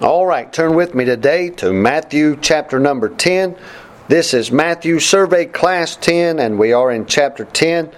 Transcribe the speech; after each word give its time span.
All 0.00 0.26
right, 0.26 0.52
turn 0.52 0.74
with 0.74 0.92
me 0.96 1.04
today 1.04 1.50
to 1.50 1.72
Matthew 1.72 2.36
chapter 2.40 2.80
number 2.80 3.08
10. 3.08 3.56
This 4.08 4.34
is 4.34 4.50
Matthew 4.50 4.98
Survey 4.98 5.46
Class 5.46 5.94
10, 5.94 6.40
and 6.40 6.58
we 6.58 6.72
are 6.72 6.90
in 6.90 7.06
chapter 7.06 7.44
10. 7.44 7.92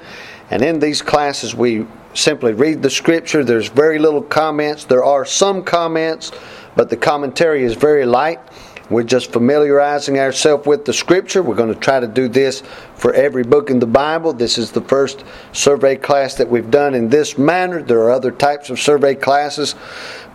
And 0.50 0.62
in 0.62 0.78
these 0.78 1.00
classes, 1.00 1.54
we 1.54 1.86
simply 2.12 2.52
read 2.52 2.82
the 2.82 2.90
scripture. 2.90 3.42
There's 3.42 3.68
very 3.68 3.98
little 3.98 4.20
comments. 4.20 4.84
There 4.84 5.04
are 5.04 5.24
some 5.24 5.64
comments, 5.64 6.32
but 6.76 6.90
the 6.90 6.98
commentary 6.98 7.64
is 7.64 7.72
very 7.72 8.04
light. 8.04 8.40
We're 8.88 9.02
just 9.02 9.32
familiarizing 9.32 10.20
ourselves 10.20 10.64
with 10.64 10.84
the 10.84 10.92
Scripture. 10.92 11.42
We're 11.42 11.56
going 11.56 11.74
to 11.74 11.80
try 11.80 11.98
to 11.98 12.06
do 12.06 12.28
this 12.28 12.62
for 12.94 13.12
every 13.12 13.42
book 13.42 13.68
in 13.68 13.80
the 13.80 13.86
Bible. 13.86 14.32
This 14.32 14.58
is 14.58 14.70
the 14.70 14.80
first 14.80 15.24
survey 15.52 15.96
class 15.96 16.36
that 16.36 16.48
we've 16.48 16.70
done 16.70 16.94
in 16.94 17.08
this 17.08 17.36
manner. 17.36 17.82
There 17.82 18.00
are 18.02 18.12
other 18.12 18.30
types 18.30 18.70
of 18.70 18.78
survey 18.78 19.16
classes. 19.16 19.74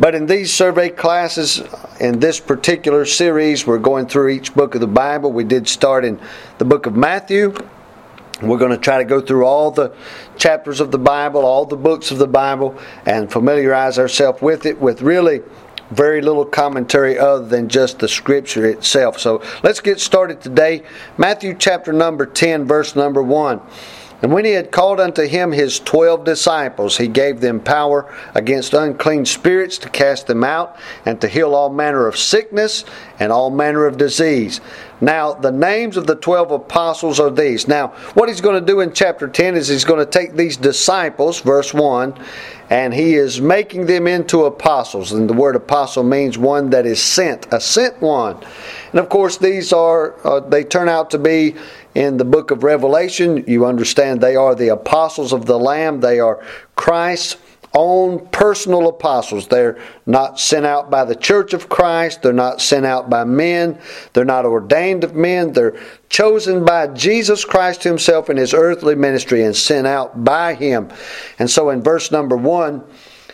But 0.01 0.15
in 0.15 0.25
these 0.25 0.54
survey 0.54 0.89
classes, 0.89 1.61
in 2.01 2.19
this 2.19 2.42
particular 2.42 3.06
series, 3.06 3.65
we're 3.65 3.78
going 3.78 4.07
through 4.07 4.29
each 4.29 4.54
book 4.54 4.75
of 4.75 4.81
the 4.81 4.87
Bible. 4.87 5.31
We 5.31 5.45
did 5.45 5.70
start 5.70 6.04
in 6.04 6.20
the 6.57 6.65
book 6.65 6.86
of 6.86 6.95
Matthew. 6.95 7.54
We're 8.42 8.57
going 8.57 8.71
to 8.71 8.78
try 8.78 8.97
to 8.97 9.06
go 9.06 9.21
through 9.21 9.45
all 9.45 9.71
the 9.71 9.93
chapters 10.36 10.81
of 10.81 10.92
the 10.92 10.97
Bible, 10.97 11.45
all 11.45 11.65
the 11.65 11.78
books 11.78 12.11
of 12.11 12.18
the 12.18 12.28
Bible, 12.28 12.78
and 13.06 13.31
familiarize 13.31 13.97
ourselves 13.97 14.42
with 14.42 14.65
it 14.65 14.81
with 14.81 15.04
really 15.04 15.42
very 15.91 16.21
little 16.21 16.45
commentary 16.45 17.18
other 17.18 17.45
than 17.45 17.69
just 17.69 18.00
the 18.00 18.07
scripture 18.07 18.65
itself. 18.65 19.19
So 19.19 19.41
let's 19.63 19.79
get 19.79 20.00
started 20.00 20.41
today. 20.41 20.83
Matthew 21.17 21.55
chapter 21.57 21.93
number 21.93 22.25
10, 22.25 22.65
verse 22.65 22.95
number 22.95 23.21
1. 23.21 23.61
And 24.21 24.31
when 24.31 24.45
he 24.45 24.51
had 24.51 24.71
called 24.71 25.00
unto 25.00 25.23
him 25.23 25.51
his 25.51 25.79
twelve 25.79 26.23
disciples, 26.25 26.97
he 26.97 27.07
gave 27.07 27.41
them 27.41 27.59
power 27.59 28.14
against 28.36 28.73
unclean 28.73 29.25
spirits 29.25 29.79
to 29.79 29.89
cast 29.89 30.27
them 30.27 30.43
out, 30.43 30.77
and 31.05 31.19
to 31.21 31.27
heal 31.27 31.55
all 31.55 31.71
manner 31.71 32.05
of 32.05 32.17
sickness 32.17 32.86
and 33.19 33.31
all 33.31 33.50
manner 33.50 33.88
of 33.88 33.98
disease. 33.98 34.61
Now, 35.02 35.34
the 35.34 35.52
names 35.52 35.98
of 35.98 36.06
the 36.06 36.16
12 36.16 36.52
apostles 36.52 37.20
are 37.20 37.32
these. 37.32 37.68
Now, 37.68 37.88
what 38.14 38.30
he's 38.30 38.40
going 38.40 38.60
to 38.60 38.66
do 38.66 38.82
in 38.82 38.94
chapter 38.94 39.28
10 39.28 39.56
is 39.56 39.68
he's 39.68 39.84
going 39.84 40.00
to 40.00 40.06
take 40.06 40.36
these 40.36 40.58
disciples, 40.58 41.42
verse 41.42 41.74
1, 41.74 42.14
and 42.70 42.94
he 42.94 43.16
is 43.16 43.42
making 43.42 43.88
them 43.88 44.06
into 44.06 44.46
apostles. 44.46 45.12
And 45.12 45.28
the 45.28 45.34
word 45.34 45.56
apostle 45.56 46.04
means 46.04 46.38
one 46.38 46.70
that 46.70 46.86
is 46.86 47.02
sent, 47.02 47.52
a 47.52 47.60
sent 47.60 48.00
one. 48.00 48.38
And 48.92 49.00
of 49.00 49.10
course, 49.10 49.38
these 49.38 49.74
are, 49.74 50.16
uh, 50.26 50.40
they 50.40 50.64
turn 50.64 50.88
out 50.88 51.10
to 51.12 51.18
be 51.18 51.56
in 51.96 52.18
the 52.18 52.26
book 52.26 52.52
of 52.52 52.64
Revelation. 52.64 53.44
You 53.48 53.66
understand 53.66 54.22
they 54.22 54.36
are 54.36 54.54
the 54.54 54.70
apostles 54.70 55.34
of 55.34 55.48
the 55.48 55.58
Lamb, 55.58 56.00
they 56.00 56.20
are 56.20 56.46
Christ's 56.76 57.38
own 57.73 58.27
personal 58.27 58.88
apostles. 58.88 59.47
They're 59.47 59.80
not 60.05 60.39
sent 60.39 60.66
out 60.66 60.89
by 60.89 61.05
the 61.05 61.16
church 61.16 61.53
of 61.53 61.69
Christ. 61.69 62.22
They're 62.22 62.33
not 62.33 62.61
sent 62.61 62.86
out 62.86 63.09
by 63.09 63.23
men. 63.23 63.80
They're 64.14 64.25
not 64.25 64.45
ordained 64.45 65.03
of 65.03 65.16
men. 65.16 65.53
They're 65.53 65.80
chosen 66.09 66.66
by 66.66 66.88
Jesus 66.88 67.45
Christ 67.45 67.83
Himself 67.83 68.30
in 68.30 68.38
His 68.38 68.53
earthly 68.53 68.95
ministry 68.95 69.44
and 69.44 69.55
sent 69.55 69.88
out 69.88 70.23
by 70.23 70.53
Him. 70.53 70.89
And 71.39 71.49
so 71.49 71.69
in 71.69 71.81
verse 71.81 72.11
number 72.11 72.36
one, 72.36 72.83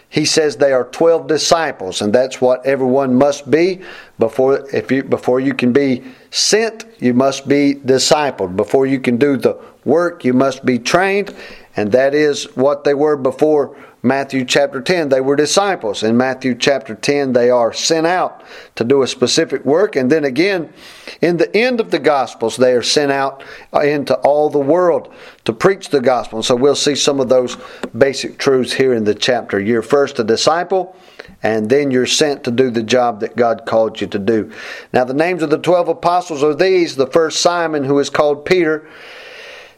he 0.10 0.26
says 0.26 0.56
they 0.56 0.72
are 0.72 0.86
12 0.86 1.28
disciples 1.28 2.02
and 2.02 2.14
that's 2.14 2.40
what 2.40 2.66
everyone 2.66 3.14
must 3.14 3.50
be 3.52 3.82
before 4.20 4.66
if 4.74 4.90
you 4.92 5.04
before 5.04 5.40
you 5.40 5.54
can 5.54 5.74
be 5.74 6.04
sent 6.32 6.86
you 7.00 7.14
must 7.14 7.48
be 7.48 7.76
discipled 7.76 8.56
before 8.56 8.86
you 8.86 9.00
can 9.00 9.18
do 9.18 9.36
the 9.36 9.54
work 9.88 10.24
you 10.24 10.34
must 10.34 10.64
be 10.66 10.78
trained 10.78 11.34
and 11.76 11.92
that 11.92 12.14
is 12.14 12.44
what 12.56 12.84
they 12.84 12.94
were 12.94 13.18
before 13.18 13.76
Matthew 14.04 14.46
chapter 14.46 14.80
10, 14.80 15.10
they 15.10 15.22
were 15.22 15.36
disciples. 15.36 16.04
In 16.04 16.18
Matthew 16.18 16.56
chapter 16.56 16.94
10, 16.96 17.34
they 17.34 17.50
are 17.50 17.74
sent 17.74 18.06
out 18.08 18.44
to 18.76 18.84
do 18.84 19.02
a 19.02 19.08
specific 19.08 19.66
work. 19.66 19.96
And 19.96 20.12
then 20.12 20.24
again, 20.24 20.72
in 21.20 21.38
the 21.38 21.56
end 21.56 21.80
of 21.80 21.92
the 21.92 22.00
Gospels, 22.00 22.58
they 22.58 22.74
are 22.74 22.84
sent 22.84 23.12
out 23.12 23.44
into 23.74 24.16
all 24.20 24.50
the 24.50 24.60
world 24.60 25.14
to 25.46 25.54
preach 25.54 25.90
the 25.90 26.00
gospel. 26.00 26.40
And 26.40 26.46
so 26.46 26.56
we'll 26.56 26.76
see 26.76 26.96
some 26.96 27.20
of 27.20 27.28
those 27.28 27.58
basic 27.98 28.38
truths 28.38 28.74
here 28.74 28.94
in 28.94 29.04
the 29.04 29.16
chapter. 29.16 29.60
You're 29.60 29.82
first 29.82 30.20
a 30.20 30.24
disciple, 30.24 30.96
and 31.42 31.70
then 31.70 31.90
you're 31.90 32.06
sent 32.06 32.44
to 32.44 32.52
do 32.52 32.70
the 32.70 32.84
job 32.84 33.20
that 33.22 33.36
God 33.36 33.66
called 33.66 34.00
you 34.00 34.08
to 34.08 34.20
do. 34.20 34.52
Now, 34.94 35.06
the 35.06 35.14
names 35.14 35.42
of 35.42 35.50
the 35.50 35.58
12 35.58 35.90
apostles 35.90 36.44
are 36.44 36.56
these 36.56 36.96
the 36.96 37.08
first 37.08 37.42
Simon, 37.42 37.84
who 37.84 38.00
is 38.00 38.10
called 38.10 38.46
Peter 38.46 38.88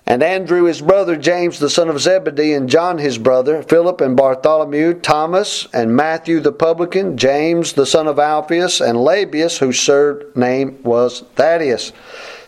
and 0.09 0.23
Andrew 0.23 0.63
his 0.63 0.81
brother, 0.81 1.15
James 1.15 1.59
the 1.59 1.69
son 1.69 1.87
of 1.87 2.01
Zebedee, 2.01 2.53
and 2.53 2.67
John 2.67 2.97
his 2.97 3.19
brother, 3.19 3.61
Philip 3.61 4.01
and 4.01 4.17
Bartholomew, 4.17 4.95
Thomas 4.95 5.67
and 5.71 5.95
Matthew 5.95 6.39
the 6.39 6.51
publican, 6.51 7.15
James 7.15 7.73
the 7.73 7.85
son 7.85 8.07
of 8.07 8.17
Alphaeus, 8.17 8.81
and 8.81 8.97
Lebbaeus, 8.97 9.59
whose 9.59 9.79
surname 9.79 10.81
was 10.83 11.21
Thaddeus, 11.35 11.93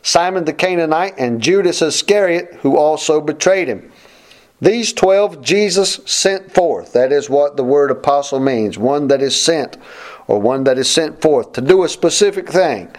Simon 0.02 0.44
the 0.44 0.54
Canaanite, 0.54 1.14
and 1.20 1.40
Judas 1.40 1.84
Iscariot, 1.84 2.56
who 2.62 2.78
also 2.78 3.22
betrayed 3.22 3.68
him. 3.68 3.92
These 4.60 4.94
twelve 4.94 5.42
Jesus 5.42 6.02
sent 6.06 6.52
forth. 6.52 6.94
That 6.94 7.12
is 7.12 7.30
what 7.30 7.58
the 7.58 7.64
word 7.64 7.90
apostle 7.90 8.40
means 8.40 8.78
one 8.78 9.08
that 9.08 9.22
is 9.22 9.40
sent, 9.40 9.78
or 10.28 10.40
one 10.40 10.64
that 10.64 10.78
is 10.78 10.90
sent 10.90 11.22
forth 11.22 11.54
to 11.54 11.62
do 11.62 11.84
a 11.84 11.90
specific 11.90 12.50
thing. 12.50 12.90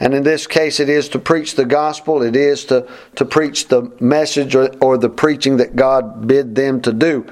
And 0.00 0.14
in 0.14 0.22
this 0.22 0.46
case, 0.46 0.80
it 0.80 0.88
is 0.88 1.10
to 1.10 1.18
preach 1.18 1.54
the 1.54 1.66
gospel, 1.66 2.22
it 2.22 2.34
is 2.34 2.64
to, 2.66 2.88
to 3.16 3.24
preach 3.26 3.68
the 3.68 3.92
message 4.00 4.54
or, 4.54 4.70
or 4.80 4.96
the 4.96 5.10
preaching 5.10 5.58
that 5.58 5.76
God 5.76 6.26
bid 6.26 6.54
them 6.54 6.80
to 6.80 6.92
do. 6.92 7.26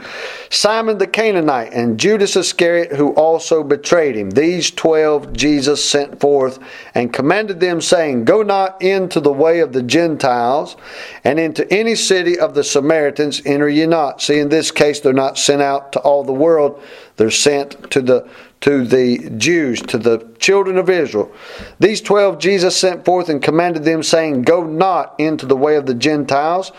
Simon 0.51 0.99
the 0.99 1.06
Canaanite 1.06 1.73
and 1.73 1.99
Judas 1.99 2.37
Iscariot, 2.37 2.93
who 2.93 3.15
also 3.15 3.65
betrayed 3.65 4.17
him, 4.17 4.31
these 4.31 4.71
twelve 4.71 5.33
Jesus 5.33 5.83
sent 5.83 6.21
forth 6.21 6.59
and 6.95 7.12
commanded 7.12 7.59
them, 7.59 7.81
saying, 7.81 8.27
Go 8.27 8.43
not 8.43 8.83
into 8.83 9.19
the 9.21 9.33
way 9.33 9.61
of 9.61 9.73
the 9.73 9.83
Gentiles, 9.83 10.77
and 11.25 11.41
into 11.41 11.71
any 11.73 11.95
city 11.95 12.39
of 12.39 12.55
the 12.55 12.65
Samaritans 12.65 13.41
enter 13.47 13.69
ye 13.69 13.87
not. 13.87 14.21
See, 14.21 14.39
in 14.39 14.50
this 14.50 14.71
case, 14.71 15.00
they're 15.00 15.15
not 15.15 15.39
sent 15.39 15.62
out 15.62 15.93
to 15.93 16.00
all 16.00 16.23
the 16.23 16.33
world, 16.35 16.83
they're 17.17 17.31
sent 17.31 17.91
to 17.93 18.03
the 18.03 18.29
to 18.61 18.85
the 18.85 19.31
Jews, 19.37 19.81
to 19.83 19.99
the 19.99 20.27
children 20.39 20.79
of 20.79 20.91
Israel. 20.91 21.33
These 21.79 22.01
twelve 22.01 22.39
Jesus 22.39 22.77
sent 22.77 23.05
forth 23.05 23.29
and 23.29 23.43
commanded 23.43 23.85
them, 23.85 24.03
saying, 24.03 24.43
Go 24.43 24.65
not 24.65 25.15
into 25.19 25.47
the 25.47 25.57
way 25.57 25.77
of 25.77 25.87
the 25.87 25.95
Gentiles, 25.95 26.73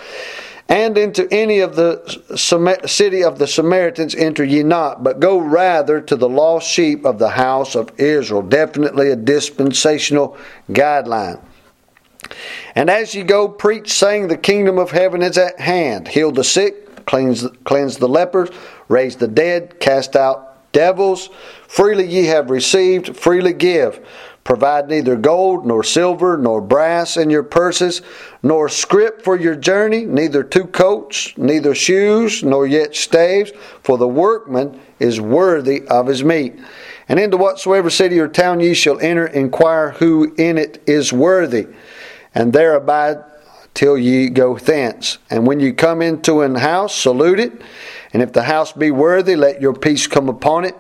and 0.68 0.98
into 0.98 1.28
any 1.34 1.62
of 1.62 1.76
the 1.76 2.84
city 2.86 3.24
of 3.24 3.40
the 3.40 3.48
Samaritans 3.48 4.14
enter 4.14 4.44
ye 4.44 4.62
not, 4.62 5.04
but 5.04 5.20
go 5.20 5.40
rather 5.40 6.00
to 6.02 6.16
the 6.16 6.30
lost 6.30 6.70
sheep 6.70 7.06
of 7.06 7.18
the 7.18 7.30
house 7.30 7.76
of 7.76 7.92
Israel. 8.00 8.44
Definitely 8.44 9.10
a 9.10 9.16
dispensational 9.16 10.38
guideline. 10.70 11.42
And 12.76 12.90
as 12.90 13.16
ye 13.16 13.24
go, 13.24 13.48
preach, 13.48 13.92
saying, 13.92 14.28
The 14.28 14.38
kingdom 14.38 14.78
of 14.78 14.92
heaven 14.92 15.24
is 15.24 15.38
at 15.38 15.60
hand. 15.60 16.08
Heal 16.08 16.32
the 16.32 16.44
sick, 16.44 17.06
cleanse, 17.06 17.48
cleanse 17.64 17.98
the 17.98 18.08
lepers, 18.08 18.50
raise 18.90 19.16
the 19.16 19.28
dead, 19.28 19.80
cast 19.80 20.16
out 20.16 20.49
devils. 20.72 21.30
Freely 21.68 22.06
ye 22.06 22.26
have 22.26 22.50
received, 22.50 23.16
freely 23.16 23.54
give. 23.54 24.06
Provide 24.44 24.90
neither 24.90 25.16
gold, 25.16 25.68
nor 25.68 25.84
silver, 25.84 26.36
nor 26.36 26.60
brass 26.60 27.18
in 27.18 27.30
your 27.30 27.44
purses, 27.44 28.02
nor 28.42 28.68
scrip 28.68 29.22
for 29.22 29.38
your 29.38 29.56
journey, 29.56 30.06
neither 30.06 30.44
two 30.44 30.66
coats, 30.66 31.38
neither 31.38 31.76
shoes, 31.76 32.44
nor 32.44 32.66
yet 32.66 32.96
staves, 32.96 33.52
for 33.84 34.00
the 34.00 34.08
workman 34.08 34.80
is 35.00 35.22
worthy 35.22 35.86
of 35.88 36.08
his 36.08 36.24
meat. 36.24 36.56
And 37.08 37.20
into 37.20 37.38
whatsoever 37.38 37.92
city 37.92 38.20
or 38.20 38.28
town 38.28 38.60
ye 38.60 38.74
shall 38.74 39.00
enter, 39.00 39.28
inquire 39.28 39.92
who 39.92 40.34
in 40.36 40.58
it 40.58 40.82
is 40.88 41.14
worthy, 41.14 41.68
and 42.34 42.52
there 42.52 42.74
abide 42.74 43.18
till 43.76 43.98
ye 43.98 44.30
go 44.30 44.58
thence. 44.58 45.20
And 45.30 45.46
when 45.46 45.60
ye 45.60 45.74
come 45.74 46.02
into 46.02 46.42
an 46.42 46.56
house, 46.56 46.96
salute 46.96 47.40
it. 47.40 47.62
And 48.14 48.22
if 48.22 48.34
the 48.34 48.44
house 48.44 48.72
be 48.72 48.92
worthy, 48.92 49.36
let 49.36 49.62
your 49.62 49.74
peace 49.74 50.08
come 50.08 50.30
upon 50.30 50.66
it. 50.66 50.76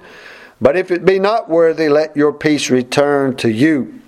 But 0.61 0.75
if 0.75 0.91
it 0.91 1.05
be 1.05 1.19
not 1.19 1.49
worthy, 1.49 1.89
let 1.89 2.17
your 2.17 2.33
peace 2.33 2.69
return 2.69 3.35
to 3.37 3.49
you. 3.49 4.01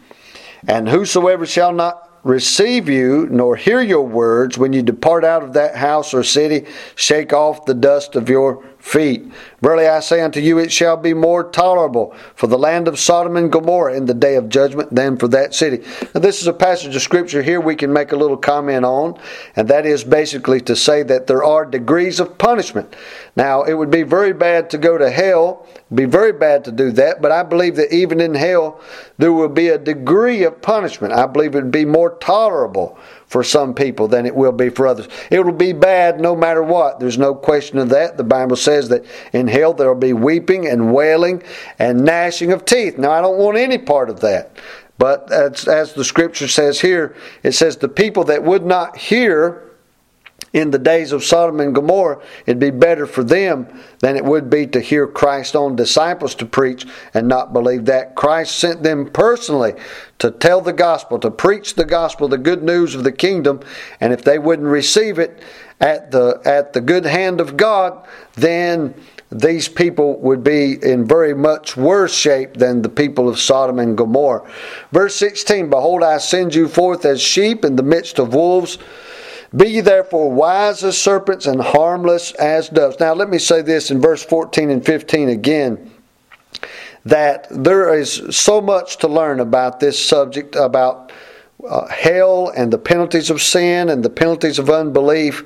And 0.68 0.90
whosoever 0.90 1.46
shall 1.46 1.72
not 1.74 2.10
receive 2.24 2.88
you, 2.88 3.28
nor 3.32 3.56
hear 3.56 3.82
your 3.82 4.06
words, 4.06 4.58
when 4.58 4.74
you 4.74 4.84
depart 4.84 5.24
out 5.24 5.44
of 5.44 5.54
that 5.54 5.76
house 5.76 6.14
or 6.14 6.24
city, 6.24 6.68
shake 6.96 7.34
off 7.34 7.66
the 7.66 7.74
dust 7.74 8.16
of 8.16 8.30
your 8.30 8.64
feet. 8.78 9.32
Verily 9.62 9.88
I 9.88 10.00
say 10.00 10.22
unto 10.22 10.40
you, 10.40 10.58
it 10.58 10.72
shall 10.72 10.98
be 10.98 11.14
more 11.14 11.44
tolerable 11.44 12.16
for 12.34 12.48
the 12.48 12.58
land 12.58 12.88
of 12.88 12.98
Sodom 12.98 13.38
and 13.38 13.52
Gomorrah 13.52 13.96
in 13.96 14.08
the 14.08 14.14
day 14.16 14.36
of 14.36 14.50
judgment 14.50 14.94
than 14.94 15.18
for 15.18 15.28
that 15.28 15.54
city. 15.54 15.86
Now, 16.16 16.22
this 16.22 16.42
is 16.42 16.48
a 16.48 16.54
passage 16.54 16.96
of 16.96 17.02
scripture 17.02 17.44
here 17.44 17.62
we 17.62 17.76
can 17.76 17.94
make 17.94 18.12
a 18.12 18.16
little 18.16 18.38
comment 18.38 18.86
on, 18.86 19.20
and 19.56 19.68
that 19.68 19.86
is 19.86 20.04
basically 20.04 20.62
to 20.62 20.76
say 20.76 21.04
that 21.04 21.28
there 21.28 21.44
are 21.44 21.64
degrees 21.66 22.20
of 22.20 22.40
punishment. 22.40 22.96
Now, 23.36 23.62
it 23.62 23.76
would 23.76 23.92
be 23.92 24.04
very 24.04 24.34
bad 24.34 24.72
to 24.72 24.80
go 24.80 24.98
to 24.98 25.12
hell, 25.12 25.68
be 25.94 26.06
very 26.06 26.34
bad 26.34 26.66
to 26.66 26.72
do 26.72 26.92
that, 26.94 27.22
but 27.22 27.32
I 27.32 27.44
believe 27.44 27.76
that 27.76 27.94
even 27.94 28.20
in 28.20 28.34
hell, 28.34 28.82
there 29.20 29.32
will 29.32 29.50
be 29.50 29.68
a 29.68 29.78
degree 29.78 30.44
of 30.44 30.62
punishment. 30.62 31.14
I 31.14 31.28
believe 31.28 31.54
it 31.54 31.64
would 31.64 31.72
be 31.72 31.86
more 31.86 32.18
tolerable 32.18 32.98
for 33.28 33.44
some 33.46 33.74
people 33.74 34.10
than 34.10 34.26
it 34.26 34.36
will 34.36 34.52
be 34.52 34.70
for 34.70 34.86
others. 34.86 35.08
It 35.30 35.46
will 35.46 35.54
be 35.54 35.72
bad 35.72 36.20
no 36.20 36.36
matter 36.36 36.62
what. 36.62 37.00
There's 37.00 37.18
no 37.18 37.34
question 37.34 37.78
of 37.78 37.88
that. 37.90 38.18
The 38.18 38.26
Bible 38.26 38.58
says 38.58 38.90
that 38.90 39.06
in 39.32 39.48
hell 39.52 39.74
there 39.74 39.88
will 39.88 40.00
be 40.00 40.14
weeping 40.14 40.68
and 40.68 40.94
wailing 40.94 41.44
and 41.78 42.04
gnashing 42.04 42.52
of 42.52 42.66
teeth. 42.66 42.98
Now, 42.98 43.12
I 43.12 43.22
don't 43.22 43.38
want 43.38 43.58
any 43.58 43.78
part 43.78 44.10
of 44.10 44.22
that. 44.22 44.58
But 44.98 45.32
as, 45.32 45.68
as 45.68 45.94
the 45.94 46.04
scripture 46.04 46.48
says 46.48 46.80
here, 46.80 47.16
it 47.44 47.54
says, 47.54 47.78
The 47.78 47.90
people 47.90 48.26
that 48.26 48.44
would 48.44 48.66
not 48.66 48.98
hear 48.98 49.72
in 50.54 50.72
the 50.72 50.80
days 50.80 51.14
of 51.14 51.24
Sodom 51.24 51.60
and 51.62 51.74
Gomorrah, 51.74 52.22
it'd 52.46 52.60
be 52.60 52.72
better 52.72 53.06
for 53.06 53.24
them 53.24 53.68
than 54.00 54.18
it 54.18 54.26
would 54.26 54.50
be 54.50 54.68
to 54.68 54.82
hear 54.82 55.08
Christ's 55.08 55.56
own 55.56 55.76
disciples 55.76 56.36
to 56.36 56.46
preach 56.46 56.86
and 57.14 57.28
not 57.28 57.54
believe 57.54 57.86
that. 57.86 58.16
Christ 58.16 58.58
sent 58.58 58.84
them 58.84 59.10
personally 59.10 59.74
to 60.20 60.30
tell 60.30 60.60
the 60.60 60.74
gospel, 60.74 61.20
to 61.20 61.32
preach 61.32 61.76
the 61.76 61.86
gospel, 61.86 62.28
the 62.28 62.38
good 62.38 62.64
news 62.64 62.96
of 62.96 63.04
the 63.04 63.12
kingdom, 63.12 63.62
and 64.02 64.12
if 64.12 64.24
they 64.24 64.38
wouldn't 64.38 64.68
receive 64.68 65.20
it 65.20 65.42
at 65.80 66.12
the 66.12 66.42
at 66.46 66.74
the 66.74 66.82
good 66.82 67.06
hand 67.06 67.40
of 67.40 67.56
God, 67.58 68.06
then 68.34 68.94
these 69.32 69.70
people 69.70 70.20
would 70.20 70.44
be 70.44 70.78
in 70.84 71.08
very 71.08 71.34
much 71.34 71.78
worse 71.78 72.14
shape 72.14 72.56
than 72.56 72.82
the 72.82 72.90
people 72.90 73.30
of 73.30 73.40
Sodom 73.40 73.80
and 73.80 73.98
Gomorrah. 73.98 74.50
Verse 74.92 75.16
16 75.16 75.70
Behold, 75.70 76.04
I 76.04 76.18
send 76.18 76.54
you 76.54 76.68
forth 76.68 77.06
as 77.06 77.22
sheep 77.22 77.64
in 77.64 77.78
the 77.78 77.84
midst 77.84 78.20
of 78.20 78.34
wolves. 78.34 78.78
Be 79.56 79.70
ye 79.70 79.82
therefore 79.82 80.32
wise 80.32 80.84
as 80.84 80.98
serpents 80.98 81.46
and 81.46 81.62
harmless 81.62 82.32
as 82.34 82.70
doves. 82.70 83.00
Now, 83.00 83.14
let 83.14 83.30
me 83.30 83.38
say 83.38 83.62
this 83.62 83.92
in 83.92 84.02
verse 84.02 84.24
14 84.24 84.70
and 84.70 84.86
15 84.86 85.30
again 85.30 85.92
that 87.06 87.48
there 87.50 87.98
is 87.98 88.22
so 88.30 88.62
much 88.62 88.98
to 88.98 89.08
learn 89.08 89.40
about 89.40 89.80
this 89.80 90.04
subject, 90.04 90.56
about 90.56 91.12
uh, 91.68 91.88
hell 91.88 92.52
and 92.56 92.72
the 92.72 92.78
penalties 92.78 93.30
of 93.30 93.42
sin 93.42 93.90
and 93.90 94.04
the 94.04 94.10
penalties 94.10 94.60
of 94.60 94.70
unbelief 94.70 95.44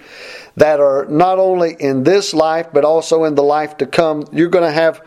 that 0.56 0.80
are 0.80 1.06
not 1.06 1.40
only 1.40 1.76
in 1.80 2.04
this 2.04 2.34
life 2.34 2.68
but 2.74 2.86
also 2.86 3.24
in 3.24 3.36
the 3.36 3.44
life 3.44 3.78
to 3.78 3.86
come. 3.86 4.26
You're 4.32 4.50
going 4.50 4.64
to 4.66 4.72
have 4.72 5.02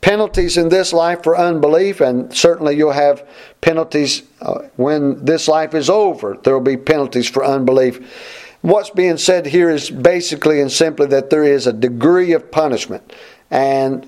penalties 0.00 0.58
in 0.58 0.68
this 0.68 0.92
life 0.92 1.22
for 1.22 1.34
unbelief, 1.36 2.02
and 2.02 2.34
certainly 2.34 2.76
you'll 2.76 2.92
have 2.92 3.26
penalties 3.62 4.22
uh, 4.42 4.68
when 4.76 5.24
this 5.24 5.48
life 5.48 5.74
is 5.74 5.88
over. 5.88 6.38
There 6.42 6.52
will 6.52 6.60
be 6.60 6.76
penalties 6.76 7.28
for 7.28 7.42
unbelief. 7.42 8.52
What's 8.60 8.90
being 8.90 9.16
said 9.16 9.46
here 9.46 9.70
is 9.70 9.90
basically 9.90 10.60
and 10.60 10.70
simply 10.70 11.06
that 11.06 11.30
there 11.30 11.44
is 11.44 11.66
a 11.66 11.72
degree 11.72 12.32
of 12.32 12.50
punishment, 12.50 13.14
and 13.50 14.06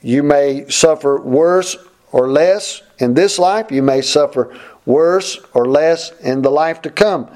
you 0.00 0.24
may 0.24 0.68
suffer 0.68 1.20
worse 1.20 1.76
or 2.10 2.28
less 2.28 2.82
in 2.98 3.14
this 3.14 3.38
life, 3.38 3.72
you 3.72 3.82
may 3.82 4.00
suffer 4.02 4.56
worse 4.84 5.38
or 5.54 5.66
less 5.66 6.10
in 6.20 6.42
the 6.42 6.50
life 6.50 6.82
to 6.82 6.90
come. 6.90 7.30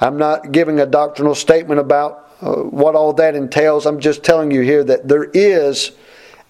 I'm 0.00 0.18
not 0.18 0.52
giving 0.52 0.80
a 0.80 0.86
doctrinal 0.86 1.34
statement 1.34 1.80
about 1.80 2.30
uh, 2.40 2.54
what 2.56 2.94
all 2.94 3.12
that 3.14 3.34
entails. 3.34 3.86
I'm 3.86 4.00
just 4.00 4.24
telling 4.24 4.50
you 4.50 4.62
here 4.62 4.82
that 4.84 5.08
there 5.08 5.24
is 5.24 5.92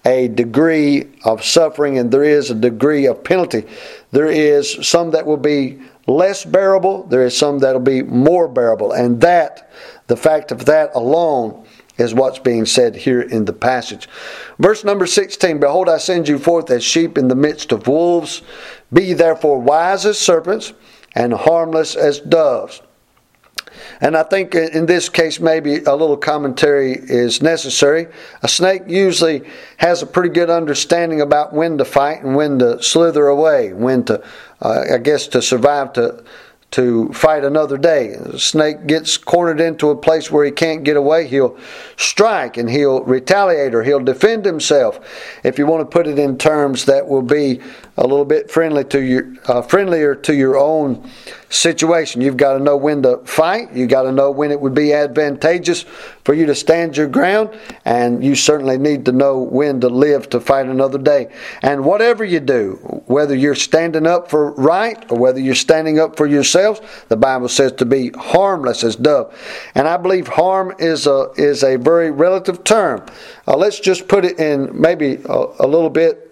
a 0.05 0.27
degree 0.29 1.07
of 1.23 1.43
suffering 1.43 1.97
and 1.97 2.11
there 2.11 2.23
is 2.23 2.49
a 2.49 2.55
degree 2.55 3.05
of 3.05 3.23
penalty. 3.23 3.65
There 4.11 4.27
is 4.27 4.87
some 4.87 5.11
that 5.11 5.25
will 5.25 5.37
be 5.37 5.81
less 6.07 6.43
bearable, 6.43 7.03
there 7.03 7.25
is 7.25 7.37
some 7.37 7.59
that 7.59 7.73
will 7.73 7.81
be 7.81 8.01
more 8.01 8.47
bearable. 8.47 8.93
And 8.93 9.21
that, 9.21 9.71
the 10.07 10.17
fact 10.17 10.51
of 10.51 10.65
that 10.65 10.91
alone, 10.95 11.60
is 12.01 12.13
what's 12.13 12.39
being 12.39 12.65
said 12.65 12.95
here 12.95 13.21
in 13.21 13.45
the 13.45 13.53
passage. 13.53 14.09
Verse 14.59 14.83
number 14.83 15.05
16 15.05 15.59
Behold, 15.59 15.87
I 15.87 15.97
send 15.97 16.27
you 16.27 16.37
forth 16.37 16.69
as 16.69 16.83
sheep 16.83 17.17
in 17.17 17.27
the 17.27 17.35
midst 17.35 17.71
of 17.71 17.87
wolves. 17.87 18.41
Be 18.91 19.13
therefore 19.13 19.61
wise 19.61 20.05
as 20.05 20.19
serpents 20.19 20.73
and 21.15 21.33
harmless 21.33 21.95
as 21.95 22.19
doves. 22.19 22.81
And 24.01 24.17
I 24.17 24.23
think 24.23 24.55
in 24.55 24.85
this 24.85 25.09
case, 25.09 25.39
maybe 25.39 25.77
a 25.83 25.95
little 25.95 26.17
commentary 26.17 26.93
is 26.93 27.41
necessary. 27.41 28.07
A 28.41 28.47
snake 28.47 28.83
usually 28.87 29.43
has 29.77 30.01
a 30.01 30.07
pretty 30.07 30.29
good 30.29 30.49
understanding 30.49 31.21
about 31.21 31.53
when 31.53 31.77
to 31.77 31.85
fight 31.85 32.23
and 32.23 32.35
when 32.35 32.59
to 32.59 32.81
slither 32.81 33.27
away, 33.27 33.73
when 33.73 34.03
to, 34.05 34.23
uh, 34.61 34.85
I 34.93 34.97
guess, 34.97 35.27
to 35.27 35.41
survive 35.41 35.93
to 35.93 36.23
to 36.71 37.11
fight 37.11 37.43
another 37.43 37.77
day. 37.77 38.15
The 38.15 38.39
snake 38.39 38.87
gets 38.87 39.17
cornered 39.17 39.59
into 39.59 39.89
a 39.89 39.95
place 39.95 40.31
where 40.31 40.45
he 40.45 40.51
can't 40.51 40.83
get 40.83 40.95
away, 40.95 41.27
he'll 41.27 41.57
strike 41.97 42.55
and 42.55 42.69
he'll 42.69 43.03
retaliate 43.03 43.75
or 43.75 43.83
he'll 43.83 43.99
defend 43.99 44.45
himself. 44.45 44.99
If 45.43 45.59
you 45.59 45.65
want 45.65 45.81
to 45.81 45.85
put 45.85 46.07
it 46.07 46.17
in 46.17 46.37
terms 46.37 46.85
that 46.85 47.07
will 47.07 47.21
be 47.21 47.59
a 47.97 48.03
little 48.03 48.25
bit 48.25 48.49
friendly 48.49 48.85
to 48.85 49.01
your, 49.01 49.33
uh, 49.47 49.61
friendlier 49.61 50.15
to 50.15 50.33
your 50.33 50.57
own 50.57 51.09
situation. 51.51 52.21
You've 52.21 52.37
got 52.37 52.53
to 52.53 52.59
know 52.59 52.77
when 52.77 53.03
to 53.03 53.17
fight. 53.25 53.73
You've 53.73 53.89
got 53.89 54.03
to 54.03 54.11
know 54.11 54.31
when 54.31 54.51
it 54.51 54.59
would 54.59 54.73
be 54.73 54.93
advantageous 54.93 55.83
for 56.23 56.33
you 56.33 56.45
to 56.45 56.55
stand 56.55 56.97
your 56.97 57.07
ground. 57.07 57.49
And 57.85 58.23
you 58.23 58.35
certainly 58.35 58.77
need 58.77 59.05
to 59.05 59.11
know 59.11 59.39
when 59.39 59.81
to 59.81 59.89
live 59.89 60.29
to 60.29 60.39
fight 60.39 60.65
another 60.65 60.97
day. 60.97 61.31
And 61.61 61.83
whatever 61.83 62.23
you 62.23 62.39
do, 62.39 63.03
whether 63.05 63.35
you're 63.35 63.55
standing 63.55 64.07
up 64.07 64.29
for 64.29 64.53
right 64.53 65.11
or 65.11 65.17
whether 65.17 65.39
you're 65.39 65.55
standing 65.55 65.99
up 65.99 66.15
for 66.15 66.25
yourselves, 66.25 66.81
the 67.09 67.17
Bible 67.17 67.49
says 67.49 67.73
to 67.73 67.85
be 67.85 68.09
harmless 68.11 68.83
as 68.83 68.95
dove. 68.95 69.37
And 69.75 69.87
I 69.87 69.97
believe 69.97 70.27
harm 70.27 70.73
is 70.79 71.05
a, 71.05 71.31
is 71.35 71.63
a 71.63 71.77
very 71.77 72.11
relative 72.11 72.63
term. 72.63 73.05
Uh, 73.47 73.57
let's 73.57 73.79
just 73.79 74.07
put 74.07 74.23
it 74.23 74.39
in 74.39 74.69
maybe 74.79 75.19
a, 75.25 75.45
a 75.59 75.67
little 75.67 75.89
bit 75.89 76.29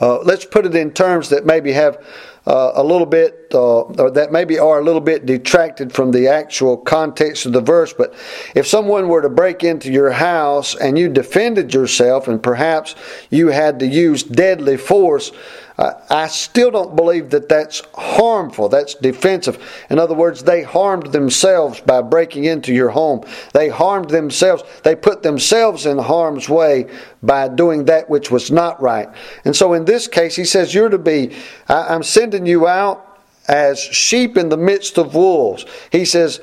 uh, 0.00 0.18
let's 0.22 0.46
put 0.46 0.64
it 0.64 0.74
in 0.74 0.90
terms 0.90 1.28
that 1.28 1.44
maybe 1.44 1.72
have 1.72 2.02
uh, 2.46 2.72
a 2.74 2.82
little 2.82 3.06
bit, 3.06 3.48
uh, 3.52 3.82
or 3.82 4.10
that 4.10 4.32
maybe 4.32 4.58
are 4.58 4.80
a 4.80 4.84
little 4.84 5.00
bit 5.00 5.26
detracted 5.26 5.92
from 5.92 6.10
the 6.10 6.28
actual 6.28 6.76
context 6.76 7.46
of 7.46 7.52
the 7.52 7.60
verse. 7.60 7.92
But 7.92 8.14
if 8.54 8.66
someone 8.66 9.08
were 9.08 9.22
to 9.22 9.28
break 9.28 9.62
into 9.62 9.92
your 9.92 10.10
house 10.10 10.74
and 10.74 10.98
you 10.98 11.08
defended 11.08 11.74
yourself, 11.74 12.28
and 12.28 12.42
perhaps 12.42 12.94
you 13.30 13.48
had 13.48 13.78
to 13.80 13.86
use 13.86 14.22
deadly 14.22 14.76
force, 14.76 15.32
I 15.80 16.28
still 16.28 16.70
don't 16.70 16.94
believe 16.94 17.30
that 17.30 17.48
that's 17.48 17.80
harmful. 17.94 18.68
That's 18.68 18.94
defensive. 18.94 19.58
In 19.88 19.98
other 19.98 20.14
words, 20.14 20.42
they 20.42 20.62
harmed 20.62 21.06
themselves 21.06 21.80
by 21.80 22.02
breaking 22.02 22.44
into 22.44 22.74
your 22.74 22.90
home. 22.90 23.24
They 23.54 23.70
harmed 23.70 24.10
themselves. 24.10 24.62
They 24.82 24.94
put 24.94 25.22
themselves 25.22 25.86
in 25.86 25.96
harm's 25.96 26.50
way 26.50 26.90
by 27.22 27.48
doing 27.48 27.86
that 27.86 28.10
which 28.10 28.30
was 28.30 28.50
not 28.50 28.80
right. 28.82 29.08
And 29.46 29.56
so 29.56 29.72
in 29.72 29.86
this 29.86 30.06
case, 30.06 30.36
he 30.36 30.44
says, 30.44 30.74
You're 30.74 30.90
to 30.90 30.98
be, 30.98 31.34
I'm 31.66 32.02
sending 32.02 32.44
you 32.44 32.68
out 32.68 33.18
as 33.48 33.80
sheep 33.80 34.36
in 34.36 34.50
the 34.50 34.58
midst 34.58 34.98
of 34.98 35.14
wolves. 35.14 35.64
He 35.90 36.04
says, 36.04 36.40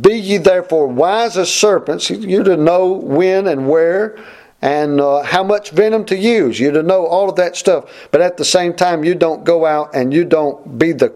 Be 0.00 0.14
ye 0.14 0.38
therefore 0.38 0.86
wise 0.86 1.36
as 1.36 1.52
serpents. 1.52 2.08
You're 2.08 2.44
to 2.44 2.56
know 2.56 2.92
when 2.92 3.46
and 3.46 3.68
where 3.68 4.16
and 4.62 5.00
uh, 5.00 5.22
how 5.22 5.42
much 5.42 5.70
venom 5.70 6.04
to 6.06 6.16
use. 6.16 6.60
You 6.60 6.70
to 6.72 6.82
know 6.82 7.06
all 7.06 7.28
of 7.28 7.36
that 7.36 7.56
stuff, 7.56 8.08
but 8.10 8.20
at 8.20 8.36
the 8.36 8.44
same 8.44 8.74
time, 8.74 9.04
you 9.04 9.14
don't 9.14 9.44
go 9.44 9.66
out 9.66 9.94
and 9.94 10.12
you 10.12 10.24
don't 10.24 10.78
be 10.78 10.92
the 10.92 11.14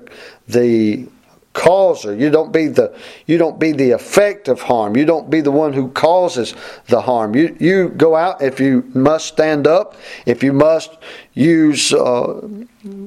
the 0.48 1.06
causer. 1.54 2.14
You 2.14 2.30
don't 2.30 2.52
be 2.52 2.66
the 2.66 2.94
you 3.26 3.38
don't 3.38 3.58
be 3.58 3.72
the 3.72 3.92
effect 3.92 4.48
of 4.48 4.60
harm. 4.60 4.96
You 4.96 5.06
don't 5.06 5.30
be 5.30 5.40
the 5.40 5.50
one 5.50 5.72
who 5.72 5.88
causes 5.90 6.54
the 6.88 7.00
harm. 7.00 7.34
You 7.34 7.56
you 7.58 7.88
go 7.90 8.16
out 8.16 8.42
if 8.42 8.60
you 8.60 8.90
must 8.94 9.26
stand 9.26 9.66
up. 9.66 9.96
If 10.26 10.42
you 10.42 10.52
must 10.52 10.96
use. 11.32 11.92
Uh, 11.92 12.48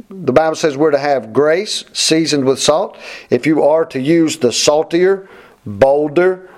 the 0.10 0.34
Bible 0.34 0.56
says 0.56 0.76
we're 0.76 0.92
to 0.92 0.98
have 0.98 1.34
grace 1.34 1.86
seasoned 1.94 2.46
with 2.46 2.60
salt. 2.60 2.98
If 3.30 3.46
you 3.46 3.64
are 3.64 3.86
to 3.86 4.00
use 4.00 4.38
the 4.38 4.52
saltier, 4.52 5.30
bolder, 5.66 6.50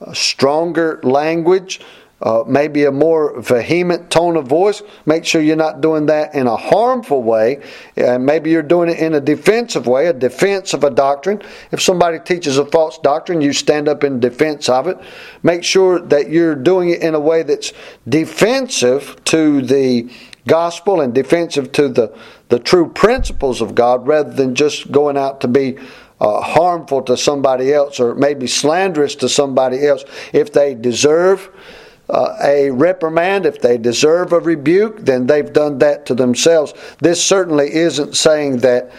uh, 0.00 0.12
stronger 0.12 0.98
language 1.04 1.80
uh, 2.24 2.42
maybe 2.46 2.84
a 2.84 2.90
more 2.90 3.38
vehement 3.38 4.10
tone 4.10 4.36
of 4.36 4.46
voice. 4.46 4.82
Make 5.04 5.26
sure 5.26 5.42
you're 5.42 5.56
not 5.56 5.82
doing 5.82 6.06
that 6.06 6.34
in 6.34 6.46
a 6.46 6.56
harmful 6.56 7.22
way. 7.22 7.62
Uh, 7.98 8.18
maybe 8.18 8.50
you're 8.50 8.62
doing 8.62 8.88
it 8.88 8.98
in 8.98 9.12
a 9.12 9.20
defensive 9.20 9.86
way, 9.86 10.06
a 10.06 10.12
defense 10.14 10.72
of 10.72 10.84
a 10.84 10.90
doctrine. 10.90 11.42
If 11.70 11.82
somebody 11.82 12.18
teaches 12.18 12.56
a 12.56 12.64
false 12.64 12.96
doctrine, 12.98 13.42
you 13.42 13.52
stand 13.52 13.88
up 13.88 14.04
in 14.04 14.20
defense 14.20 14.70
of 14.70 14.86
it. 14.86 14.98
Make 15.42 15.64
sure 15.64 16.00
that 16.00 16.30
you're 16.30 16.54
doing 16.54 16.88
it 16.88 17.02
in 17.02 17.14
a 17.14 17.20
way 17.20 17.42
that's 17.42 17.74
defensive 18.08 19.22
to 19.26 19.60
the 19.60 20.10
gospel 20.46 21.02
and 21.02 21.14
defensive 21.14 21.72
to 21.72 21.88
the, 21.88 22.16
the 22.48 22.58
true 22.58 22.88
principles 22.88 23.60
of 23.60 23.74
God 23.74 24.06
rather 24.08 24.32
than 24.32 24.54
just 24.54 24.90
going 24.90 25.18
out 25.18 25.42
to 25.42 25.48
be 25.48 25.76
uh, 26.20 26.40
harmful 26.40 27.02
to 27.02 27.18
somebody 27.18 27.70
else 27.70 28.00
or 28.00 28.14
maybe 28.14 28.46
slanderous 28.46 29.14
to 29.16 29.28
somebody 29.28 29.86
else 29.86 30.04
if 30.32 30.54
they 30.54 30.74
deserve 30.74 31.50
uh, 32.10 32.36
a 32.42 32.70
reprimand, 32.70 33.46
if 33.46 33.60
they 33.60 33.78
deserve 33.78 34.32
a 34.32 34.40
rebuke, 34.40 35.00
then 35.00 35.26
they've 35.26 35.52
done 35.52 35.78
that 35.78 36.06
to 36.06 36.14
themselves. 36.14 36.74
This 36.98 37.24
certainly 37.24 37.74
isn't 37.74 38.16
saying 38.16 38.58
that 38.58 38.90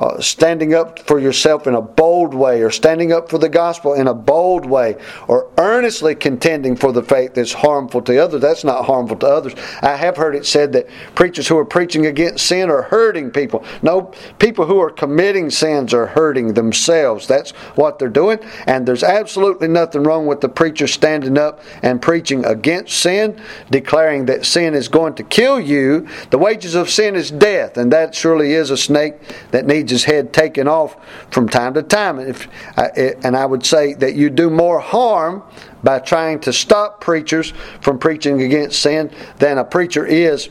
uh, 0.00 0.18
standing 0.18 0.74
up 0.74 0.98
for 1.00 1.20
yourself 1.20 1.66
in 1.66 1.74
a 1.74 1.82
bold 1.82 2.32
way, 2.32 2.62
or 2.62 2.70
standing 2.70 3.12
up 3.12 3.28
for 3.28 3.36
the 3.36 3.50
gospel 3.50 3.92
in 3.92 4.08
a 4.08 4.14
bold 4.14 4.64
way, 4.64 4.96
or 5.28 5.50
earnestly 5.58 6.14
contending 6.14 6.74
for 6.74 6.90
the 6.90 7.02
faith 7.02 7.34
that's 7.34 7.52
harmful 7.52 8.00
to 8.00 8.16
others, 8.16 8.40
that's 8.40 8.64
not 8.64 8.86
harmful 8.86 9.16
to 9.16 9.26
others. 9.26 9.52
I 9.82 9.96
have 9.96 10.16
heard 10.16 10.34
it 10.34 10.46
said 10.46 10.72
that 10.72 10.88
preachers 11.14 11.46
who 11.46 11.58
are 11.58 11.66
preaching 11.66 12.06
against 12.06 12.46
sin 12.46 12.70
are 12.70 12.80
hurting 12.80 13.30
people. 13.30 13.62
No, 13.82 14.12
people 14.38 14.64
who 14.64 14.80
are 14.80 14.90
committing 14.90 15.50
sins 15.50 15.92
are 15.92 16.06
hurting 16.06 16.54
themselves. 16.54 17.26
That's 17.26 17.50
what 17.76 17.98
they're 17.98 18.08
doing, 18.08 18.38
and 18.66 18.88
there's 18.88 19.04
absolutely 19.04 19.68
nothing 19.68 20.02
wrong 20.04 20.26
with 20.26 20.40
the 20.40 20.48
preacher 20.48 20.86
standing 20.86 21.36
up 21.36 21.60
and 21.82 22.00
preaching 22.00 22.46
against 22.46 22.96
sin, 22.96 23.38
declaring 23.70 24.24
that 24.26 24.46
sin 24.46 24.72
is 24.74 24.88
going 24.88 25.12
to 25.16 25.22
kill 25.24 25.60
you. 25.60 26.08
The 26.30 26.38
wages 26.38 26.74
of 26.74 26.88
sin 26.88 27.16
is 27.16 27.30
death, 27.30 27.76
and 27.76 27.92
that 27.92 28.14
surely 28.14 28.54
is 28.54 28.70
a 28.70 28.78
snake 28.78 29.16
that 29.50 29.66
needs 29.66 29.89
his 29.90 30.04
head 30.04 30.32
taken 30.32 30.68
off 30.68 30.96
from 31.30 31.48
time 31.48 31.74
to 31.74 31.82
time. 31.82 32.18
And, 32.18 32.30
if, 32.30 32.48
and 33.24 33.36
I 33.36 33.44
would 33.44 33.64
say 33.64 33.94
that 33.94 34.14
you 34.14 34.30
do 34.30 34.48
more 34.50 34.80
harm 34.80 35.42
by 35.82 35.98
trying 35.98 36.40
to 36.40 36.52
stop 36.52 37.00
preachers 37.00 37.52
from 37.80 37.98
preaching 37.98 38.42
against 38.42 38.80
sin 38.80 39.10
than 39.38 39.58
a 39.58 39.64
preacher 39.64 40.06
is 40.06 40.48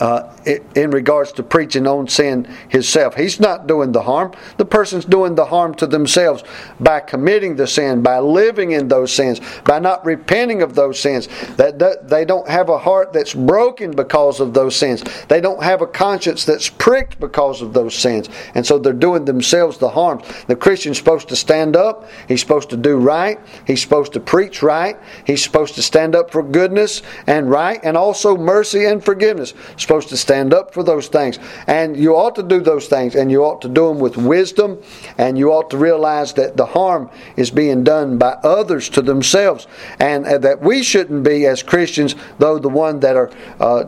uh, 0.00 0.34
in 0.74 0.90
regards 0.90 1.32
to 1.32 1.42
preaching 1.42 1.86
on 1.86 2.08
sin 2.08 2.44
himself. 2.68 3.14
He's 3.14 3.38
not 3.40 3.66
doing 3.66 3.92
the 3.92 4.02
harm. 4.02 4.32
The 4.56 4.64
person's 4.64 5.04
doing 5.04 5.34
the 5.34 5.44
harm 5.44 5.74
to 5.76 5.86
themselves 5.86 6.42
by 6.80 7.00
committing 7.00 7.56
the 7.56 7.66
sin, 7.66 8.02
by 8.02 8.18
living 8.18 8.72
in 8.72 8.88
those 8.88 9.12
sins, 9.12 9.40
by 9.64 9.78
not 9.78 10.04
repenting 10.04 10.62
of 10.62 10.74
those 10.74 10.98
sins. 10.98 11.28
That 11.56 12.08
they 12.08 12.24
don't 12.24 12.48
have 12.48 12.68
a 12.68 12.78
heart 12.78 13.12
that's 13.12 13.34
broken 13.34 13.90
because 13.92 14.40
of 14.40 14.54
those 14.54 14.76
sins. 14.76 15.04
They 15.28 15.40
don't 15.40 15.62
have 15.62 15.82
a 15.82 15.86
conscience 15.86 16.44
that's 16.44 16.68
pricked 16.68 17.20
because 17.20 17.62
of 17.62 17.72
those 17.72 17.94
sins, 17.94 18.28
and 18.54 18.66
so 18.66 18.78
they're 18.78 18.92
doing 18.92 19.24
themselves 19.24 19.78
the 19.78 19.90
harm. 19.90 20.22
The 20.46 20.56
Christian's 20.56 20.98
supposed 20.98 21.28
to 21.28 21.36
stand 21.36 21.76
up. 21.76 22.08
He's 22.28 22.40
supposed 22.40 22.70
to 22.70 22.76
do 22.76 22.96
right. 22.96 23.38
He's 23.66 23.82
supposed 23.82 24.12
to 24.14 24.20
preach 24.20 24.62
right. 24.62 24.96
He's 25.26 25.42
supposed 25.42 25.74
to 25.74 25.82
stand 25.82 26.14
up 26.14 26.30
for 26.30 26.42
goodness 26.42 27.02
and 27.26 27.50
right, 27.50 27.80
and 27.82 27.96
also 27.96 28.36
mercy 28.36 28.84
and 28.86 29.04
forgiveness. 29.04 29.52
Supposed 29.76 30.08
to 30.10 30.16
stand 30.16 30.54
up 30.54 30.72
for 30.72 30.82
those 30.82 31.08
things. 31.08 31.38
And 31.66 31.96
you 31.96 32.14
ought 32.14 32.34
to 32.36 32.42
do 32.42 32.60
those 32.60 32.86
things, 32.86 33.14
and 33.14 33.30
you 33.30 33.44
ought 33.44 33.62
to 33.62 33.68
do 33.68 33.88
them 33.88 33.98
with 33.98 34.16
wisdom, 34.16 34.82
and 35.18 35.38
you 35.38 35.52
ought 35.52 35.70
to 35.70 35.78
realize 35.78 36.32
that 36.34 36.56
the 36.56 36.66
harm 36.66 37.10
is 37.36 37.50
being 37.50 37.84
done 37.84 38.18
by 38.18 38.32
others 38.42 38.88
to 38.90 39.02
themselves, 39.02 39.66
and 39.98 40.24
that 40.26 40.60
we 40.60 40.82
shouldn't 40.82 41.24
be, 41.24 41.46
as 41.46 41.62
Christians, 41.62 42.14
though 42.38 42.58
the 42.58 42.68
one 42.68 43.00
that 43.00 43.16
are 43.16 43.30
uh, 43.60 43.84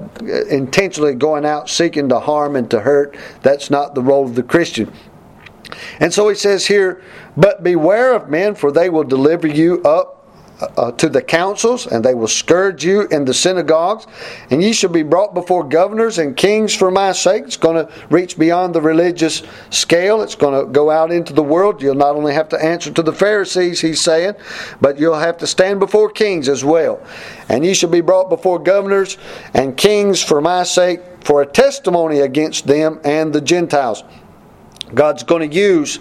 intentionally 0.50 1.14
going 1.14 1.44
out 1.44 1.68
seeking 1.68 2.08
to 2.08 2.20
harm 2.20 2.56
and 2.56 2.70
to 2.70 2.80
hurt. 2.80 3.16
That's 3.42 3.70
not 3.70 3.94
the 3.94 4.02
role 4.02 4.24
of 4.24 4.34
the 4.34 4.42
Christian. 4.42 4.92
And 6.00 6.12
so 6.12 6.28
he 6.28 6.34
says 6.34 6.66
here, 6.66 7.02
But 7.36 7.62
beware 7.62 8.14
of 8.14 8.28
men, 8.28 8.54
for 8.54 8.70
they 8.70 8.88
will 8.88 9.04
deliver 9.04 9.46
you 9.46 9.82
up 9.82 10.15
uh, 10.60 10.92
to 10.92 11.08
the 11.08 11.22
councils, 11.22 11.86
and 11.86 12.04
they 12.04 12.14
will 12.14 12.28
scourge 12.28 12.84
you 12.84 13.06
in 13.08 13.24
the 13.24 13.34
synagogues, 13.34 14.06
and 14.50 14.62
ye 14.62 14.72
shall 14.72 14.90
be 14.90 15.02
brought 15.02 15.34
before 15.34 15.64
governors 15.64 16.18
and 16.18 16.36
kings 16.36 16.74
for 16.74 16.90
my 16.90 17.12
sake. 17.12 17.44
It's 17.44 17.56
going 17.56 17.86
to 17.86 17.92
reach 18.10 18.38
beyond 18.38 18.74
the 18.74 18.80
religious 18.80 19.42
scale. 19.70 20.22
It's 20.22 20.34
going 20.34 20.58
to 20.58 20.70
go 20.70 20.90
out 20.90 21.12
into 21.12 21.32
the 21.32 21.42
world. 21.42 21.82
You'll 21.82 21.94
not 21.94 22.16
only 22.16 22.32
have 22.34 22.48
to 22.50 22.64
answer 22.64 22.90
to 22.90 23.02
the 23.02 23.12
Pharisees, 23.12 23.80
he's 23.80 24.00
saying, 24.00 24.34
but 24.80 24.98
you'll 24.98 25.14
have 25.14 25.38
to 25.38 25.46
stand 25.46 25.80
before 25.80 26.10
kings 26.10 26.48
as 26.48 26.64
well. 26.64 27.04
And 27.48 27.64
ye 27.64 27.74
shall 27.74 27.90
be 27.90 28.00
brought 28.00 28.28
before 28.28 28.58
governors 28.58 29.18
and 29.54 29.76
kings 29.76 30.22
for 30.22 30.40
my 30.40 30.62
sake, 30.62 31.00
for 31.22 31.42
a 31.42 31.46
testimony 31.46 32.20
against 32.20 32.66
them 32.66 33.00
and 33.04 33.32
the 33.32 33.40
Gentiles. 33.40 34.04
God's 34.94 35.22
going 35.22 35.48
to 35.48 35.56
use 35.56 35.98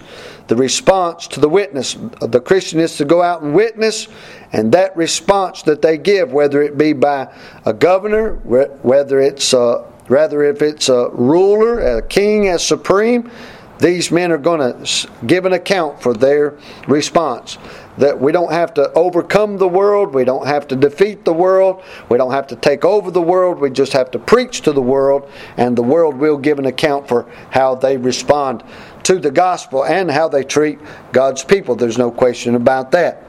the 0.48 0.56
response 0.56 1.28
to 1.30 1.40
the 1.40 1.50
witness. 1.50 1.98
The 2.22 2.40
Christian 2.40 2.80
is 2.80 2.98
to 2.98 3.06
go 3.06 3.22
out 3.22 3.42
and 3.42 3.54
witness, 3.56 4.08
and 4.52 4.72
that 4.74 4.96
response 4.96 5.64
that 5.64 5.82
they 5.82 5.98
give, 5.98 6.32
whether 6.32 6.62
it 6.62 6.78
be 6.78 6.94
by 6.94 7.34
a 7.66 7.74
governor, 7.74 8.36
whether 8.36 9.20
it's 9.20 9.54
a, 9.54 9.86
rather 10.08 10.44
if 10.44 10.62
it's 10.62 10.90
a 10.90 11.10
ruler, 11.12 11.98
a 11.98 12.02
king 12.02 12.48
as 12.48 12.66
supreme, 12.66 13.32
these 13.80 14.12
men 14.12 14.32
are 14.32 14.38
going 14.38 14.60
to 14.60 15.10
give 15.26 15.46
an 15.46 15.54
account 15.54 16.02
for 16.02 16.14
their 16.14 16.58
response. 16.88 17.58
That 17.98 18.20
we 18.20 18.32
don't 18.32 18.52
have 18.52 18.74
to 18.74 18.92
overcome 18.94 19.58
the 19.58 19.68
world, 19.68 20.14
we 20.14 20.26
don't 20.26 20.46
have 20.48 20.68
to 20.68 20.76
defeat 20.76 21.24
the 21.24 21.34
world, 21.34 21.82
we 22.10 22.18
don't 22.18 22.32
have 22.32 22.48
to 22.48 22.56
take 22.56 22.84
over 22.84 23.10
the 23.10 23.22
world, 23.22 23.60
we 23.60 23.70
just 23.70 23.94
have 23.94 24.12
to 24.12 24.20
preach 24.20 24.62
to 24.62 24.74
the 24.74 24.82
world, 24.82 25.30
and 25.56 25.78
the 25.78 25.84
world 25.84 26.16
will 26.16 26.38
give 26.38 26.60
an 26.60 26.66
account 26.66 27.08
for 27.08 27.30
how 27.52 27.76
they 27.76 27.96
respond 27.96 28.64
to 29.04 29.20
the 29.20 29.32
gospel 29.32 29.86
and 29.86 30.12
how 30.12 30.28
they 30.28 30.44
treat 30.44 30.80
God's 31.14 31.44
people. 31.44 31.76
There's 31.76 31.98
no 31.98 32.12
question 32.12 32.56
about 32.56 32.92
that. 32.92 33.24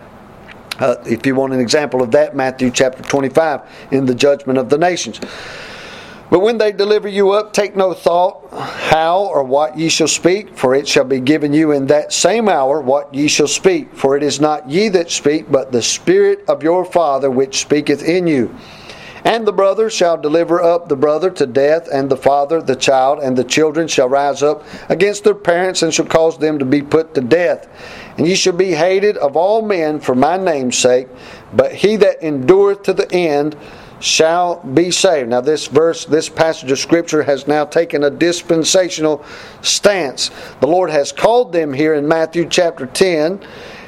Uh, 0.79 0.97
if 1.07 1.25
you 1.25 1.35
want 1.35 1.53
an 1.55 1.61
example 1.61 2.03
of 2.03 2.11
that, 2.11 2.37
Matthew 2.37 2.71
chapter 2.71 3.03
25 3.03 3.63
in 3.93 4.05
the 4.05 4.15
judgment 4.15 4.59
of 4.59 4.69
the 4.69 4.79
nations. 4.79 5.21
But 6.29 6.41
when 6.41 6.59
they 6.59 6.73
deliver 6.73 7.09
you 7.09 7.31
up, 7.31 7.53
take 7.53 7.77
no 7.77 7.95
thought 7.95 8.51
how 8.53 9.27
or 9.27 9.45
what 9.45 9.79
ye 9.79 9.89
shall 9.89 10.09
speak, 10.09 10.57
for 10.57 10.75
it 10.75 10.89
shall 10.89 11.05
be 11.05 11.21
given 11.21 11.53
you 11.53 11.71
in 11.71 11.87
that 11.87 12.13
same 12.13 12.49
hour 12.49 12.81
what 12.81 13.15
ye 13.15 13.29
shall 13.29 13.47
speak. 13.47 13.95
For 13.95 14.17
it 14.17 14.23
is 14.23 14.41
not 14.41 14.69
ye 14.69 14.89
that 14.89 15.11
speak, 15.11 15.51
but 15.51 15.71
the 15.71 15.83
Spirit 15.83 16.45
of 16.49 16.63
your 16.63 16.85
Father 16.85 17.31
which 17.31 17.61
speaketh 17.61 18.03
in 18.03 18.27
you. 18.27 18.55
And 19.25 19.45
the 19.45 19.53
brother 19.53 19.91
shall 19.91 20.17
deliver 20.17 20.63
up 20.63 20.89
the 20.89 20.95
brother 20.95 21.31
to 21.31 21.47
death, 21.47 21.89
and 21.93 22.09
the 22.09 22.17
father 22.17 22.63
the 22.63 22.77
child, 22.77 23.19
and 23.19 23.37
the 23.37 23.43
children 23.43 23.89
shall 23.89 24.09
rise 24.09 24.41
up 24.41 24.63
against 24.89 25.25
their 25.25 25.35
parents, 25.35 25.83
and 25.83 25.93
shall 25.93 26.07
cause 26.07 26.39
them 26.39 26.61
to 26.61 26.65
be 26.65 26.81
put 26.81 27.13
to 27.15 27.21
death. 27.21 27.67
And 28.17 28.29
ye 28.29 28.37
shall 28.37 28.53
be 28.53 28.71
hated 28.71 29.17
of 29.17 29.37
all 29.37 29.63
men 29.63 29.99
for 29.99 30.15
my 30.15 30.37
name's 30.37 30.79
sake, 30.79 31.09
but 31.53 31.73
he 31.73 31.97
that 31.97 32.23
endureth 32.23 32.85
to 32.85 32.93
the 32.93 33.13
end 33.13 33.57
shall 34.01 34.61
be 34.61 34.91
saved. 34.91 35.31
Now, 35.31 35.41
this 35.41 35.67
verse, 35.67 36.05
this 36.05 36.29
passage 36.29 36.71
of 36.71 36.79
Scripture 36.79 37.23
has 37.23 37.47
now 37.47 37.65
taken 37.65 38.05
a 38.05 38.11
dispensational 38.11 39.25
stance. 39.63 40.31
The 40.61 40.67
Lord 40.67 40.91
has 40.91 41.13
called 41.13 41.53
them 41.53 41.73
here 41.73 41.95
in 41.95 42.07
Matthew 42.07 42.47
chapter 42.49 42.87
10. 42.87 43.41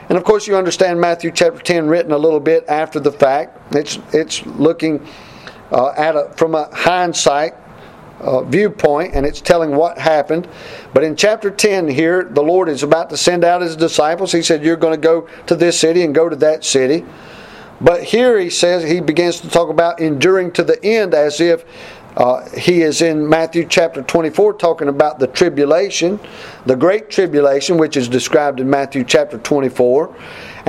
And 0.09 0.17
of 0.17 0.25
course, 0.25 0.47
you 0.47 0.57
understand 0.57 1.01
Matthew 1.01 1.31
chapter 1.31 1.59
10 1.59 1.87
written 1.89 2.13
a 2.13 2.19
little 2.19 2.41
bit 2.41 2.65
after 2.69 2.99
the 2.99 3.13
fact. 3.13 3.75
It's, 3.75 3.99
it's 4.13 4.45
looking 4.47 5.07
uh, 5.71 5.91
at 5.91 6.17
a, 6.17 6.33
from 6.37 6.55
a 6.55 6.75
hindsight 6.75 7.55
uh, 8.21 8.43
viewpoint, 8.43 9.15
and 9.15 9.27
it's 9.27 9.41
telling 9.41 9.71
what 9.71 9.99
happened. 9.99 10.49
But 10.95 11.05
in 11.05 11.15
chapter 11.15 11.51
10 11.51 11.89
here, 11.89 12.25
the 12.25 12.43
Lord 12.43 12.69
is 12.69 12.83
about 12.83 13.11
to 13.11 13.17
send 13.17 13.45
out 13.45 13.61
his 13.61 13.77
disciples. 13.77 14.33
He 14.33 14.43
said, 14.43 14.65
You're 14.65 14.77
going 14.77 14.95
to 14.95 15.01
go 15.01 15.29
to 15.47 15.55
this 15.55 15.79
city 15.79 16.03
and 16.03 16.15
go 16.15 16.29
to 16.29 16.37
that 16.37 16.65
city. 16.65 17.05
But 17.81 18.03
here 18.03 18.39
he 18.39 18.51
says, 18.51 18.83
he 18.83 19.01
begins 19.01 19.41
to 19.41 19.49
talk 19.49 19.71
about 19.71 20.01
enduring 20.01 20.53
to 20.53 20.65
the 20.65 20.83
end 20.85 21.15
as 21.15 21.41
if 21.41 21.65
uh, 22.17 22.49
he 22.51 22.83
is 22.83 23.01
in 23.01 23.29
Matthew 23.29 23.65
chapter 23.65 24.03
24 24.03 24.55
talking 24.55 24.89
about 24.89 25.21
the 25.21 25.29
tribulation, 25.29 26.19
the 26.67 26.75
great 26.75 27.11
tribulation, 27.11 27.79
which 27.79 27.97
is 27.97 28.09
described 28.09 28.59
in 28.59 28.69
Matthew 28.69 29.05
chapter 29.05 29.39
24. 29.39 30.17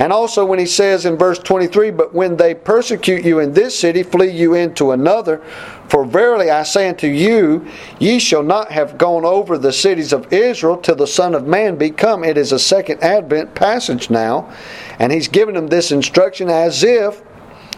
And 0.00 0.14
also 0.14 0.46
when 0.46 0.58
he 0.58 0.64
says 0.64 1.04
in 1.04 1.18
verse 1.18 1.38
23, 1.38 1.90
But 1.90 2.14
when 2.14 2.38
they 2.38 2.54
persecute 2.54 3.22
you 3.22 3.38
in 3.38 3.52
this 3.52 3.78
city, 3.78 4.02
flee 4.02 4.30
you 4.30 4.54
into 4.54 4.92
another. 4.92 5.42
For 5.88 6.06
verily 6.06 6.50
I 6.50 6.62
say 6.62 6.88
unto 6.88 7.06
you, 7.06 7.66
ye 7.98 8.18
shall 8.18 8.42
not 8.42 8.72
have 8.72 8.96
gone 8.96 9.26
over 9.26 9.58
the 9.58 9.74
cities 9.74 10.14
of 10.14 10.32
Israel 10.32 10.78
till 10.78 10.96
the 10.96 11.06
Son 11.06 11.34
of 11.34 11.46
Man 11.46 11.76
be 11.76 11.90
come. 11.90 12.24
It 12.24 12.38
is 12.38 12.50
a 12.50 12.58
second 12.58 13.02
advent 13.02 13.54
passage 13.54 14.08
now. 14.08 14.50
And 14.98 15.12
he's 15.12 15.28
giving 15.28 15.54
them 15.54 15.66
this 15.66 15.92
instruction 15.92 16.48
as 16.48 16.82
if 16.82 17.22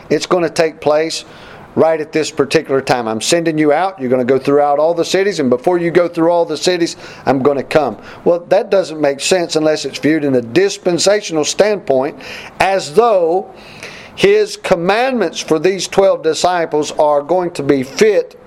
it's 0.08 0.26
going 0.26 0.44
to 0.44 0.50
take 0.50 0.80
place 0.80 1.24
right 1.74 2.00
at 2.00 2.12
this 2.12 2.30
particular 2.30 2.80
time. 2.80 3.08
I'm 3.08 3.20
sending 3.20 3.58
you 3.58 3.72
out. 3.72 4.00
You're 4.00 4.10
going 4.10 4.26
to 4.26 4.30
go 4.30 4.38
throughout 4.38 4.78
all 4.78 4.94
the 4.94 5.04
cities, 5.04 5.40
and 5.40 5.50
before 5.50 5.78
you 5.78 5.90
go 5.90 6.08
through 6.08 6.30
all 6.30 6.44
the 6.44 6.56
cities, 6.56 6.96
I'm 7.26 7.42
going 7.42 7.56
to 7.56 7.64
come. 7.64 8.02
Well, 8.24 8.40
that 8.46 8.70
doesn't 8.70 9.00
make 9.00 9.20
sense 9.20 9.56
unless 9.56 9.84
it's 9.84 9.98
viewed 9.98 10.24
in 10.24 10.34
a 10.34 10.42
dispensational 10.42 11.44
standpoint, 11.44 12.20
as 12.60 12.94
though 12.94 13.54
his 14.14 14.56
commandments 14.56 15.40
for 15.40 15.58
these 15.58 15.88
12 15.88 16.22
disciples 16.22 16.92
are 16.92 17.22
going 17.22 17.50
to 17.52 17.62
be 17.62 17.82
fit 17.82 18.38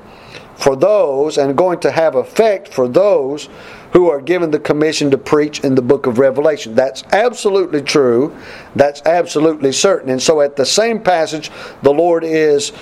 for 0.55 0.75
those 0.75 1.37
and 1.37 1.57
going 1.57 1.79
to 1.79 1.91
have 1.91 2.15
effect 2.15 2.67
for 2.67 2.87
those 2.87 3.49
who 3.91 4.09
are 4.09 4.21
given 4.21 4.51
the 4.51 4.59
commission 4.59 5.09
to 5.11 5.17
preach 5.17 5.61
in 5.61 5.75
the 5.75 5.81
book 5.81 6.05
of 6.05 6.19
Revelation. 6.19 6.75
That's 6.75 7.03
absolutely 7.11 7.81
true. 7.81 8.35
That's 8.75 9.01
absolutely 9.05 9.71
certain. 9.71 10.09
And 10.09 10.21
so 10.21 10.41
at 10.41 10.55
the 10.55 10.65
same 10.65 10.99
passage, 10.99 11.49
the 11.81 11.93
Lord 11.93 12.23
is 12.23 12.73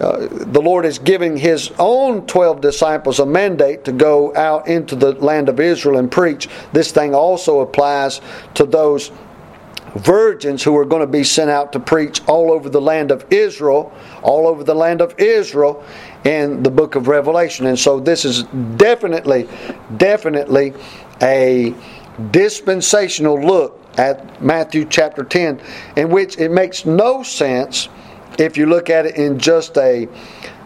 uh, 0.00 0.28
the 0.30 0.60
Lord 0.60 0.84
is 0.84 0.98
giving 0.98 1.36
His 1.36 1.72
own 1.78 2.26
12 2.26 2.60
disciples 2.60 3.18
a 3.18 3.26
mandate 3.26 3.84
to 3.84 3.92
go 3.92 4.34
out 4.36 4.68
into 4.68 4.94
the 4.94 5.12
land 5.12 5.48
of 5.48 5.58
Israel 5.60 5.98
and 5.98 6.10
preach. 6.10 6.48
This 6.72 6.92
thing 6.92 7.14
also 7.14 7.60
applies 7.60 8.20
to 8.54 8.66
those 8.66 9.10
virgins 9.96 10.62
who 10.62 10.76
are 10.76 10.84
going 10.84 11.00
to 11.00 11.06
be 11.06 11.24
sent 11.24 11.50
out 11.50 11.72
to 11.72 11.80
preach 11.80 12.20
all 12.28 12.52
over 12.52 12.68
the 12.68 12.80
land 12.80 13.10
of 13.10 13.24
Israel, 13.30 13.92
all 14.22 14.46
over 14.46 14.62
the 14.62 14.74
land 14.74 15.00
of 15.00 15.14
Israel 15.18 15.82
in 16.24 16.62
the 16.62 16.70
book 16.70 16.94
of 16.94 17.08
Revelation. 17.08 17.66
And 17.66 17.78
so 17.78 17.98
this 17.98 18.24
is 18.24 18.42
definitely, 18.76 19.48
definitely 19.96 20.74
a 21.22 21.74
dispensational 22.30 23.40
look 23.40 23.80
at 23.98 24.42
Matthew 24.42 24.84
chapter 24.84 25.24
10, 25.24 25.60
in 25.96 26.10
which 26.10 26.38
it 26.38 26.50
makes 26.50 26.84
no 26.84 27.22
sense 27.22 27.88
if 28.38 28.56
you 28.56 28.66
look 28.66 28.90
at 28.90 29.06
it 29.06 29.16
in 29.16 29.38
just 29.38 29.76
a 29.76 30.08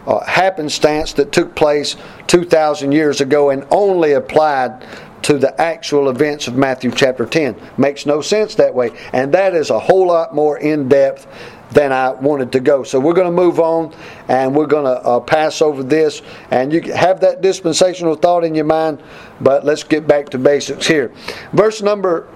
uh, 0.06 0.24
happenstance 0.24 1.12
that 1.14 1.32
took 1.32 1.54
place 1.54 1.96
2,000 2.26 2.92
years 2.92 3.20
ago 3.20 3.50
and 3.50 3.66
only 3.70 4.12
applied 4.12 4.84
to 5.22 5.36
the 5.36 5.60
actual 5.60 6.08
events 6.08 6.48
of 6.48 6.56
Matthew 6.56 6.90
chapter 6.90 7.26
10. 7.26 7.54
Makes 7.76 8.06
no 8.06 8.20
sense 8.20 8.54
that 8.54 8.74
way. 8.74 8.90
And 9.12 9.32
that 9.34 9.54
is 9.54 9.70
a 9.70 9.78
whole 9.78 10.06
lot 10.06 10.34
more 10.34 10.58
in 10.58 10.88
depth 10.88 11.26
than 11.72 11.92
I 11.92 12.10
wanted 12.10 12.52
to 12.52 12.60
go. 12.60 12.82
So 12.82 12.98
we're 12.98 13.12
going 13.12 13.26
to 13.28 13.32
move 13.32 13.60
on 13.60 13.94
and 14.28 14.54
we're 14.54 14.66
going 14.66 14.84
to 14.84 15.00
uh, 15.02 15.20
pass 15.20 15.62
over 15.62 15.82
this. 15.82 16.22
And 16.50 16.72
you 16.72 16.80
have 16.92 17.20
that 17.20 17.42
dispensational 17.42 18.16
thought 18.16 18.44
in 18.44 18.54
your 18.54 18.64
mind, 18.64 19.02
but 19.40 19.64
let's 19.64 19.84
get 19.84 20.06
back 20.06 20.30
to 20.30 20.38
basics 20.38 20.86
here. 20.86 21.12
Verse 21.52 21.82
number 21.82 22.28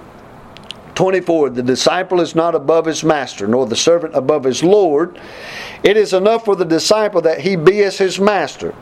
24 0.94 1.50
The 1.50 1.62
disciple 1.62 2.20
is 2.20 2.34
not 2.34 2.54
above 2.54 2.86
his 2.86 3.04
master, 3.04 3.46
nor 3.46 3.66
the 3.66 3.76
servant 3.76 4.14
above 4.14 4.44
his 4.44 4.62
Lord. 4.62 5.18
It 5.82 5.96
is 5.96 6.12
enough 6.12 6.44
for 6.44 6.56
the 6.56 6.64
disciple 6.64 7.20
that 7.22 7.40
he 7.40 7.56
be 7.56 7.82
as 7.82 7.98
his 7.98 8.18
master, 8.18 8.74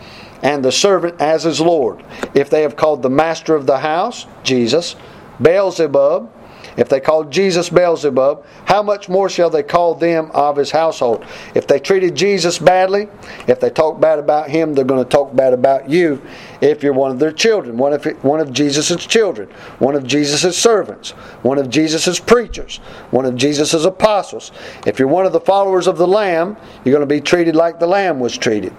and 0.42 0.64
the 0.64 0.73
servant 0.73 1.21
as 1.21 1.45
his 1.45 1.61
Lord. 1.61 2.02
If 2.35 2.50
they 2.50 2.62
have 2.62 2.76
called 2.76 3.02
the 3.02 3.11
master 3.11 3.54
of 3.54 3.66
the 3.66 3.78
house, 3.78 4.26
Jesus, 4.42 4.97
Beelzebub, 5.40 6.31
if 6.76 6.88
they 6.88 7.00
called 7.00 7.31
Jesus 7.31 7.69
Beelzebub, 7.69 8.45
how 8.64 8.83
much 8.83 9.09
more 9.09 9.29
shall 9.29 9.50
they 9.50 9.62
call 9.62 9.95
them 9.95 10.31
of 10.33 10.57
his 10.57 10.71
household? 10.71 11.25
If 11.55 11.67
they 11.67 11.79
treated 11.79 12.14
Jesus 12.14 12.59
badly, 12.59 13.09
if 13.47 13.61
they 13.61 13.71
talk 13.71 14.00
bad 14.00 14.19
about 14.19 14.49
him, 14.49 14.75
they're 14.75 14.85
going 14.85 15.05
to 15.05 15.09
talk 15.09 15.35
bad 15.35 15.52
about 15.52 15.88
you 15.88 16.23
if 16.61 16.83
you're 16.83 16.93
one 16.93 17.11
of 17.11 17.19
their 17.19 17.33
children, 17.33 17.76
one 17.76 17.93
of, 17.93 18.05
one 18.23 18.41
of 18.41 18.52
Jesus' 18.52 19.05
children, 19.07 19.49
one 19.79 19.95
of 19.95 20.07
Jesus' 20.07 20.57
servants, 20.57 21.11
one 21.43 21.59
of 21.59 21.69
Jesus' 21.69 22.21
preachers, 22.21 22.79
one 23.11 23.26
of 23.26 23.37
Jesus' 23.37 23.85
apostles. 23.85 24.52
If 24.87 24.99
you're 24.99 25.09
one 25.09 25.26
of 25.26 25.33
the 25.33 25.41
followers 25.41 25.87
of 25.87 25.99
the 25.99 26.07
Lamb, 26.07 26.57
you're 26.85 26.95
going 26.95 27.07
to 27.09 27.14
be 27.14 27.21
treated 27.21 27.57
like 27.57 27.79
the 27.79 27.87
Lamb 27.87 28.21
was 28.21 28.37
treated. 28.37 28.73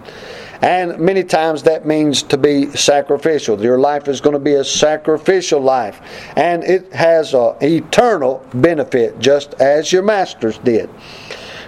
And 0.64 0.98
many 0.98 1.26
times 1.26 1.64
that 1.64 1.86
means 1.86 2.24
to 2.24 2.38
be 2.38 2.72
sacrificial. 2.72 3.62
Your 3.62 3.78
life 3.78 4.08
is 4.08 4.22
going 4.22 4.32
to 4.32 4.40
be 4.40 4.54
a 4.54 4.64
sacrificial 4.64 5.60
life. 5.60 6.00
And 6.38 6.64
it 6.64 6.94
has 6.94 7.34
an 7.34 7.56
eternal 7.62 8.48
benefit, 8.54 9.20
just 9.20 9.56
as 9.56 9.92
your 9.92 10.04
masters 10.04 10.58
did. 10.60 10.90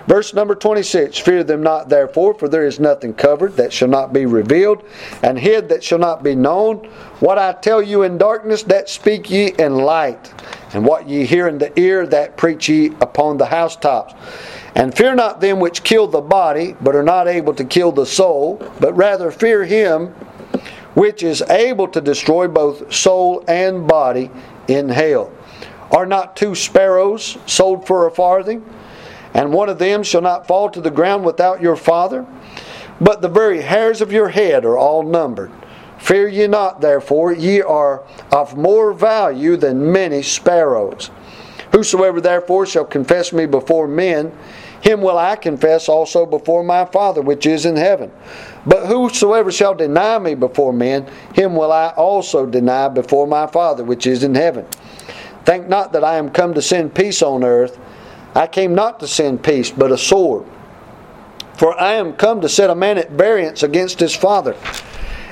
Verse 0.08 0.34
number 0.34 0.56
26 0.56 1.18
Fear 1.18 1.44
them 1.44 1.62
not, 1.62 1.90
therefore, 1.90 2.36
for 2.36 2.48
there 2.48 2.66
is 2.66 2.80
nothing 2.80 3.14
covered 3.14 3.58
that 3.58 3.74
shall 3.74 3.90
not 3.90 4.14
be 4.14 4.25
revealed, 4.25 4.82
and 5.22 5.38
hid 5.38 5.68
that 5.68 5.84
shall 5.84 6.00
not 6.00 6.24
be 6.24 6.34
known. 6.34 6.78
What 7.20 7.38
I 7.38 7.52
tell 7.52 7.82
you 7.82 8.04
in 8.04 8.18
darkness, 8.18 8.64
that 8.64 8.88
speak 8.88 9.30
ye 9.30 9.54
in 9.60 9.75
light, 9.75 10.34
and 10.74 10.86
what 10.86 11.10
ye 11.10 11.25
hear 11.25 11.50
in 11.50 11.58
the 11.58 11.78
ear, 11.78 12.08
that 12.08 12.38
preach 12.38 12.70
ye 12.70 12.94
upon 13.02 13.36
the 13.38 13.48
housetops. 13.48 14.14
And 14.75 14.96
fear 14.96 15.15
not 15.15 15.39
them 15.39 15.60
which 15.62 15.84
kill 15.84 16.08
the 16.08 16.22
body, 16.22 16.75
but 16.82 16.96
are 16.96 17.03
not 17.03 17.27
able 17.27 17.53
to 17.53 17.63
kill 17.63 17.94
the 17.94 18.05
soul, 18.05 18.62
but 18.79 18.94
rather 18.94 19.32
fear 19.32 19.63
him 19.63 20.13
which 20.96 21.24
is 21.24 21.41
able 21.44 21.88
to 21.89 22.01
destroy 22.01 22.48
both 22.48 22.94
soul 22.94 23.44
and 23.48 23.88
body 23.88 24.29
in 24.67 24.89
hell. 24.89 25.32
Are 25.91 26.05
not 26.05 26.36
two 26.36 26.55
sparrows 26.55 27.38
sold 27.46 27.88
for 27.88 28.05
a 28.05 28.12
farthing? 28.12 28.65
And 29.34 29.53
one 29.53 29.70
of 29.70 29.79
them 29.79 30.03
shall 30.03 30.22
not 30.22 30.48
fall 30.48 30.70
to 30.70 30.82
the 30.82 30.91
ground 30.91 31.25
without 31.25 31.62
your 31.62 31.75
Father? 31.75 32.25
But 33.00 33.22
the 33.22 33.29
very 33.29 33.62
hairs 33.62 34.01
of 34.01 34.12
your 34.12 34.29
head 34.29 34.65
are 34.65 34.77
all 34.77 35.03
numbered. 35.03 35.51
Fear 35.98 36.29
ye 36.29 36.48
not, 36.48 36.82
therefore, 36.82 37.34
ye 37.34 37.62
are 37.62 38.03
of 38.32 38.58
more 38.58 38.94
value 38.94 39.58
than 39.58 39.91
many 39.91 40.22
sparrows. 40.22 41.12
Whosoever 41.72 42.22
therefore 42.22 42.65
shall 42.65 42.86
confess 42.86 43.34
me 43.34 43.46
before 43.46 43.88
men, 43.88 44.32
him 44.86 45.01
will 45.01 45.18
I 45.18 45.36
confess 45.36 45.89
also 45.89 46.27
before 46.27 46.63
my 46.63 46.86
Father 46.86 47.20
which 47.20 47.48
is 47.48 47.65
in 47.65 47.75
heaven. 47.75 48.12
But 48.68 48.86
whosoever 48.86 49.51
shall 49.51 49.74
deny 49.74 50.20
me 50.20 50.36
before 50.36 50.72
men, 50.72 51.08
him 51.34 51.56
will 51.56 51.72
I 51.72 51.89
also 51.89 52.46
deny 52.46 52.88
before 52.89 53.25
my 53.25 53.48
Father 53.48 53.84
which 53.84 54.06
is 54.06 54.24
in 54.24 54.36
heaven. 54.36 54.68
Think 55.44 55.68
not 55.68 55.92
that 55.94 56.04
I 56.04 56.18
am 56.18 56.30
come 56.30 56.54
to 56.54 56.62
send 56.62 56.94
peace 56.94 57.24
on 57.24 57.44
earth. 57.44 57.80
I 58.36 58.46
came 58.46 58.75
not 58.75 59.00
to 59.00 59.08
send 59.08 59.44
peace, 59.44 59.72
but 59.72 59.92
a 59.92 59.98
sword. 59.98 60.46
For 61.58 61.80
I 61.82 61.94
am 61.94 62.13
come 62.13 62.42
to 62.42 62.50
set 62.50 62.70
a 62.70 62.75
man 62.75 63.00
at 63.00 63.10
variance 63.10 63.63
against 63.63 64.00
his 64.00 64.15
father 64.15 64.56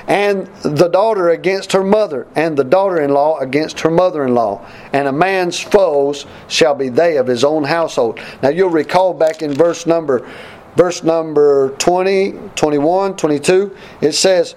and 0.06 0.46
the 0.62 0.88
daughter 0.88 1.30
against 1.30 1.72
her 1.72 1.82
mother, 1.82 2.26
and 2.34 2.56
the 2.56 2.64
daughter 2.64 3.00
in 3.00 3.10
law 3.12 3.38
against 3.38 3.80
her 3.80 3.90
mother 3.90 4.24
in 4.24 4.34
law. 4.34 4.66
And 4.92 5.08
a 5.08 5.12
man's 5.12 5.58
foes 5.58 6.26
shall 6.48 6.74
be 6.74 6.90
they 6.90 7.16
of 7.16 7.26
his 7.26 7.44
own 7.44 7.64
household. 7.64 8.20
Now 8.42 8.50
you'll 8.50 8.70
recall 8.70 9.14
back 9.14 9.42
in 9.42 9.54
verse 9.54 9.86
number 9.86 10.28
verse 10.76 11.02
number 11.02 11.70
20, 11.78 12.32
21, 12.56 13.16
22, 13.16 13.76
it 14.00 14.12
says 14.12 14.56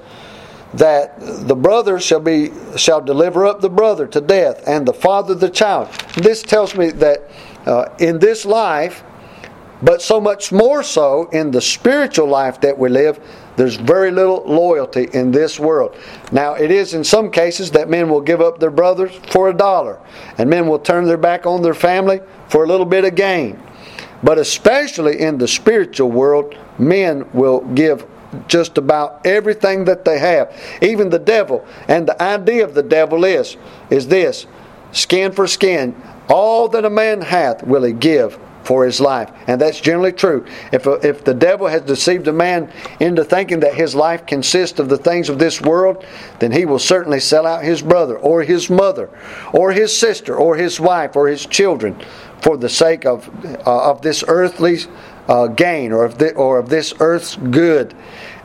that 0.73 1.19
the 1.19 1.55
brother 1.55 1.99
shall 1.99 2.19
be 2.19 2.51
shall 2.75 3.01
deliver 3.01 3.45
up 3.45 3.61
the 3.61 3.69
brother 3.69 4.05
to 4.07 4.19
death, 4.19 4.67
and 4.67 4.87
the 4.87 4.93
father 4.93 5.33
the 5.33 5.49
child. 5.49 5.89
This 6.15 6.41
tells 6.41 6.75
me 6.75 6.89
that 6.91 7.29
uh, 7.65 7.89
in 7.99 8.19
this 8.19 8.45
life, 8.45 9.03
but 9.81 10.01
so 10.01 10.19
much 10.19 10.51
more 10.51 10.81
so 10.81 11.29
in 11.29 11.51
the 11.51 11.61
spiritual 11.61 12.27
life 12.27 12.59
that 12.61 12.77
we 12.77 12.89
live, 12.89 13.19
there's 13.57 13.75
very 13.75 14.11
little 14.11 14.43
loyalty 14.45 15.09
in 15.13 15.31
this 15.31 15.59
world. 15.59 15.95
Now, 16.31 16.53
it 16.53 16.71
is 16.71 16.93
in 16.93 17.03
some 17.03 17.31
cases 17.31 17.71
that 17.71 17.89
men 17.89 18.09
will 18.09 18.21
give 18.21 18.41
up 18.41 18.59
their 18.59 18.71
brothers 18.71 19.15
for 19.29 19.49
a 19.49 19.53
dollar, 19.53 19.99
and 20.37 20.49
men 20.49 20.67
will 20.67 20.79
turn 20.79 21.05
their 21.05 21.17
back 21.17 21.45
on 21.45 21.61
their 21.61 21.73
family 21.73 22.21
for 22.49 22.63
a 22.63 22.67
little 22.67 22.85
bit 22.85 23.05
of 23.05 23.15
gain. 23.15 23.61
But 24.23 24.39
especially 24.39 25.19
in 25.19 25.37
the 25.37 25.47
spiritual 25.47 26.11
world, 26.11 26.55
men 26.79 27.27
will 27.33 27.61
give 27.61 28.05
just 28.47 28.77
about 28.77 29.25
everything 29.25 29.85
that 29.85 30.05
they 30.05 30.19
have, 30.19 30.55
even 30.81 31.09
the 31.09 31.19
devil. 31.19 31.65
And 31.87 32.07
the 32.07 32.21
idea 32.21 32.63
of 32.63 32.73
the 32.73 32.83
devil 32.83 33.23
is 33.25 33.57
is 33.89 34.07
this: 34.07 34.47
skin 34.91 35.31
for 35.31 35.47
skin. 35.47 35.95
All 36.29 36.67
that 36.69 36.83
a 36.83 36.89
man 36.89 37.21
hath 37.21 37.63
will 37.63 37.83
he 37.83 37.93
give 37.93 38.37
for 38.67 38.83
his 38.83 38.99
life. 38.99 39.31
And 39.47 39.61
that's 39.61 39.79
generally 39.79 40.11
true. 40.11 40.45
If, 40.73 40.87
a, 40.87 40.95
if 41.07 41.23
the 41.23 41.33
devil 41.33 41.67
has 41.67 41.83
deceived 41.83 42.27
a 42.27 42.33
man 42.33 42.69
into 42.99 43.23
thinking 43.23 43.61
that 43.61 43.73
his 43.73 43.95
life 43.95 44.25
consists 44.25 44.77
of 44.77 44.89
the 44.89 44.97
things 44.97 45.29
of 45.29 45.39
this 45.39 45.61
world, 45.61 46.03
then 46.39 46.51
he 46.51 46.65
will 46.65 46.77
certainly 46.77 47.21
sell 47.21 47.47
out 47.47 47.63
his 47.63 47.81
brother 47.81 48.17
or 48.17 48.43
his 48.43 48.69
mother 48.69 49.09
or 49.53 49.71
his 49.71 49.97
sister 49.97 50.35
or 50.35 50.57
his 50.57 50.81
wife 50.81 51.15
or 51.15 51.29
his 51.29 51.45
children 51.45 51.97
for 52.41 52.57
the 52.57 52.67
sake 52.67 53.05
of, 53.05 53.29
uh, 53.45 53.91
of 53.91 54.01
this 54.01 54.21
earthly 54.27 54.79
uh, 55.29 55.47
gain 55.47 55.93
or 55.93 56.03
of, 56.03 56.17
the, 56.17 56.33
or 56.33 56.59
of 56.59 56.67
this 56.67 56.93
earth's 56.99 57.37
good. 57.37 57.95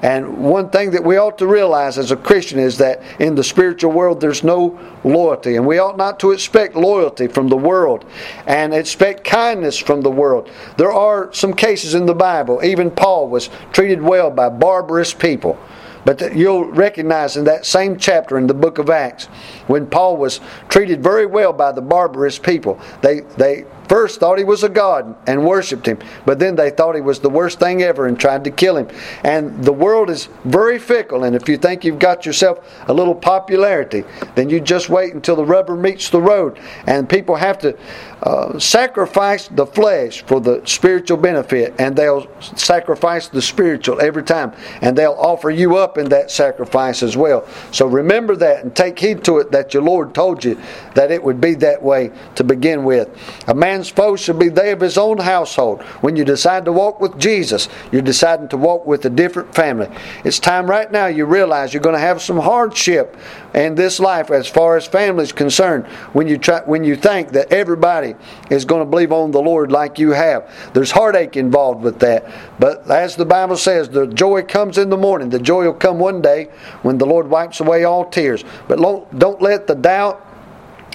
And 0.03 0.39
one 0.39 0.69
thing 0.71 0.91
that 0.91 1.05
we 1.05 1.17
ought 1.17 1.39
to 1.39 1.47
realize 1.47 1.97
as 1.97 2.11
a 2.11 2.17
Christian 2.17 2.59
is 2.59 2.79
that 2.79 3.03
in 3.21 3.37
the 3.37 3.45
spiritual 3.45 3.93
world 3.93 4.21
there's 4.21 4.43
no 4.43 4.79
loyalty. 5.05 5.55
And 5.55 5.65
we 5.65 5.79
ought 5.79 5.97
not 5.97 6.19
to 6.21 6.33
expect 6.33 6.75
loyalty 6.75 7.29
from 7.29 7.47
the 7.49 7.57
world 7.57 8.05
and 8.47 8.75
expect 8.75 9.23
kindness 9.23 9.79
from 9.79 10.01
the 10.01 10.11
world. 10.11 10.51
There 10.77 10.93
are 10.93 11.33
some 11.33 11.55
cases 11.55 11.95
in 11.95 12.07
the 12.07 12.15
Bible, 12.15 12.61
even 12.65 12.91
Paul 12.91 13.29
was 13.29 13.49
treated 13.73 14.03
well 14.03 14.31
by 14.31 14.49
barbarous 14.49 15.15
people. 15.15 15.57
But 16.05 16.35
you'll 16.35 16.65
recognize 16.65 17.37
in 17.37 17.45
that 17.45 17.65
same 17.65 17.97
chapter 17.97 18.37
in 18.37 18.49
the 18.49 18.55
book 18.55 18.79
of 18.79 18.91
Acts, 18.91 19.27
when 19.69 19.87
Paul 19.87 20.17
was 20.17 20.41
treated 20.69 21.01
very 21.01 21.27
well 21.27 21.53
by 21.53 21.71
the 21.71 21.81
barbarous 21.81 22.41
people, 22.41 22.81
they, 23.03 23.21
they 23.37 23.67
first 23.93 24.19
thought 24.19 24.39
he 24.39 24.45
was 24.45 24.65
a 24.65 24.71
god 24.71 25.15
and 25.27 25.45
worshiped 25.45 25.85
him, 25.85 25.99
but 26.25 26.39
then 26.39 26.57
they 26.57 26.71
thought 26.71 26.95
he 26.95 27.03
was 27.03 27.21
the 27.21 27.29
worst 27.29 27.61
thing 27.61 27.83
ever 27.83 28.07
and 28.07 28.19
tried 28.19 28.43
to 28.43 28.51
kill 28.51 28.79
him. 28.79 28.89
And 29.23 29.63
the 29.63 29.73
world 29.73 30.09
is 30.09 30.31
very 30.45 30.79
fickle, 30.79 31.25
and 31.25 31.37
if 31.37 31.47
you 31.47 31.59
think 31.59 31.85
you've 31.85 31.99
got 31.99 32.25
yourself 32.25 32.67
a 32.89 32.95
little 32.95 33.15
popularity, 33.15 34.05
then 34.35 34.49
you 34.49 34.61
just 34.61 34.89
wait 34.89 35.13
until 35.13 35.37
the 35.37 35.45
rubber 35.45 35.77
meets 35.77 36.09
the 36.09 36.23
road. 36.23 36.59
And 36.87 37.07
people 37.07 37.37
have 37.37 37.59
to 37.59 37.79
uh, 38.23 38.59
sacrifice 38.59 39.49
the 39.49 39.67
flesh 39.67 40.23
for 40.23 40.41
the 40.41 40.63
spiritual 40.65 41.19
benefit, 41.19 41.75
and 41.79 41.95
they'll 41.95 42.27
sacrifice 42.41 43.29
the 43.29 43.43
spiritual 43.43 44.01
every 44.01 44.23
time, 44.23 44.55
and 44.81 44.97
they'll 44.97 45.19
offer 45.19 45.51
you 45.51 45.77
up 45.77 45.99
in 45.99 46.09
that 46.09 46.31
sacrifice 46.31 47.03
as 47.03 47.15
well. 47.15 47.47
So 47.73 47.87
remember 47.87 48.37
that 48.37 48.65
and 48.65 48.75
take 48.75 48.99
heed 48.99 49.23
to 49.25 49.37
it 49.41 49.51
that 49.51 49.75
your 49.75 49.83
Lord 49.83 50.15
told 50.15 50.43
you 50.43 50.59
that 50.95 51.11
it 51.11 51.23
would 51.23 51.43
be 51.43 51.57
that 51.57 51.83
way 51.83 52.11
to 52.37 52.43
begin 52.43 52.85
with. 52.85 53.11
A 53.49 53.55
man 53.55 53.82
man's 53.83 53.91
foes 53.91 54.21
shall 54.21 54.37
be 54.37 54.49
they 54.49 54.71
of 54.71 54.81
his 54.81 54.97
own 54.97 55.19
household. 55.19 55.83
When 56.03 56.15
you 56.15 56.25
decide 56.25 56.65
to 56.67 56.73
walk 56.73 57.01
with 57.01 57.19
Jesus, 57.19 57.69
you're 57.91 58.01
deciding 58.01 58.49
to 58.51 58.57
walk 58.57 58.87
with 58.87 59.05
a 59.07 59.11
different 59.11 59.53
family. 59.57 59.89
It's 60.25 60.39
time 60.39 60.71
right 60.71 60.91
now 60.91 61.07
you 61.07 61.27
realize 61.27 61.75
you're 61.75 61.83
going 61.83 61.97
to 61.97 62.01
have 62.01 62.23
some 62.23 62.39
hardship 62.39 63.17
in 63.55 63.75
this 63.75 63.99
life 63.99 64.31
as 64.31 64.47
far 64.47 64.77
as 64.77 64.87
family 64.87 65.25
is 65.25 65.33
concerned 65.33 65.87
when 66.13 66.29
you 66.29 66.39
try 66.39 66.61
when 66.61 66.85
you 66.85 66.95
think 66.95 67.31
that 67.31 67.53
everybody 67.53 68.15
is 68.51 68.65
going 68.65 68.83
to 68.83 68.89
believe 68.89 69.11
on 69.11 69.33
the 69.33 69.43
Lord 69.43 69.73
like 69.73 69.99
you 69.99 70.13
have. 70.13 70.49
There's 70.75 70.93
heartache 70.93 71.37
involved 71.37 71.83
with 71.83 71.99
that. 72.01 72.31
But 72.61 72.89
as 72.89 73.17
the 73.17 73.27
Bible 73.27 73.57
says, 73.57 73.89
the 73.89 74.07
joy 74.07 74.43
comes 74.43 74.79
in 74.79 74.91
the 74.91 74.97
morning. 74.97 75.29
The 75.29 75.41
joy 75.41 75.65
will 75.65 75.75
come 75.75 75.99
one 75.99 76.23
day 76.23 76.51
when 76.83 76.99
the 76.99 77.07
Lord 77.07 77.29
wipes 77.29 77.59
away 77.59 77.83
all 77.83 78.09
tears. 78.09 78.45
But 78.69 78.77
don't 79.19 79.43
let 79.43 79.67
the 79.67 79.75
doubt 79.75 80.29